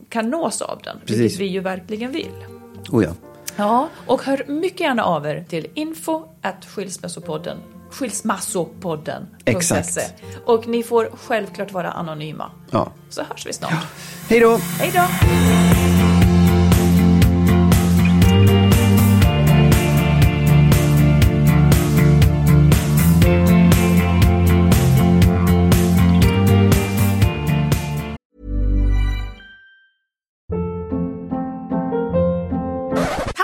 [0.09, 0.97] kan nås av den.
[1.05, 1.19] Precis.
[1.21, 2.45] Vilket vi ju verkligen vill.
[2.91, 3.11] Oh, ja.
[3.57, 7.57] Ja, och hör mycket gärna av er till info at skilsmässopodden
[7.91, 9.51] skilsmassopodden.se.
[9.51, 10.13] Exakt.
[10.45, 12.51] Och ni får självklart vara anonyma.
[12.71, 12.91] Ja.
[13.09, 13.73] Så hörs vi snart.
[14.29, 14.57] Hej då!
[14.79, 16.14] Hej då!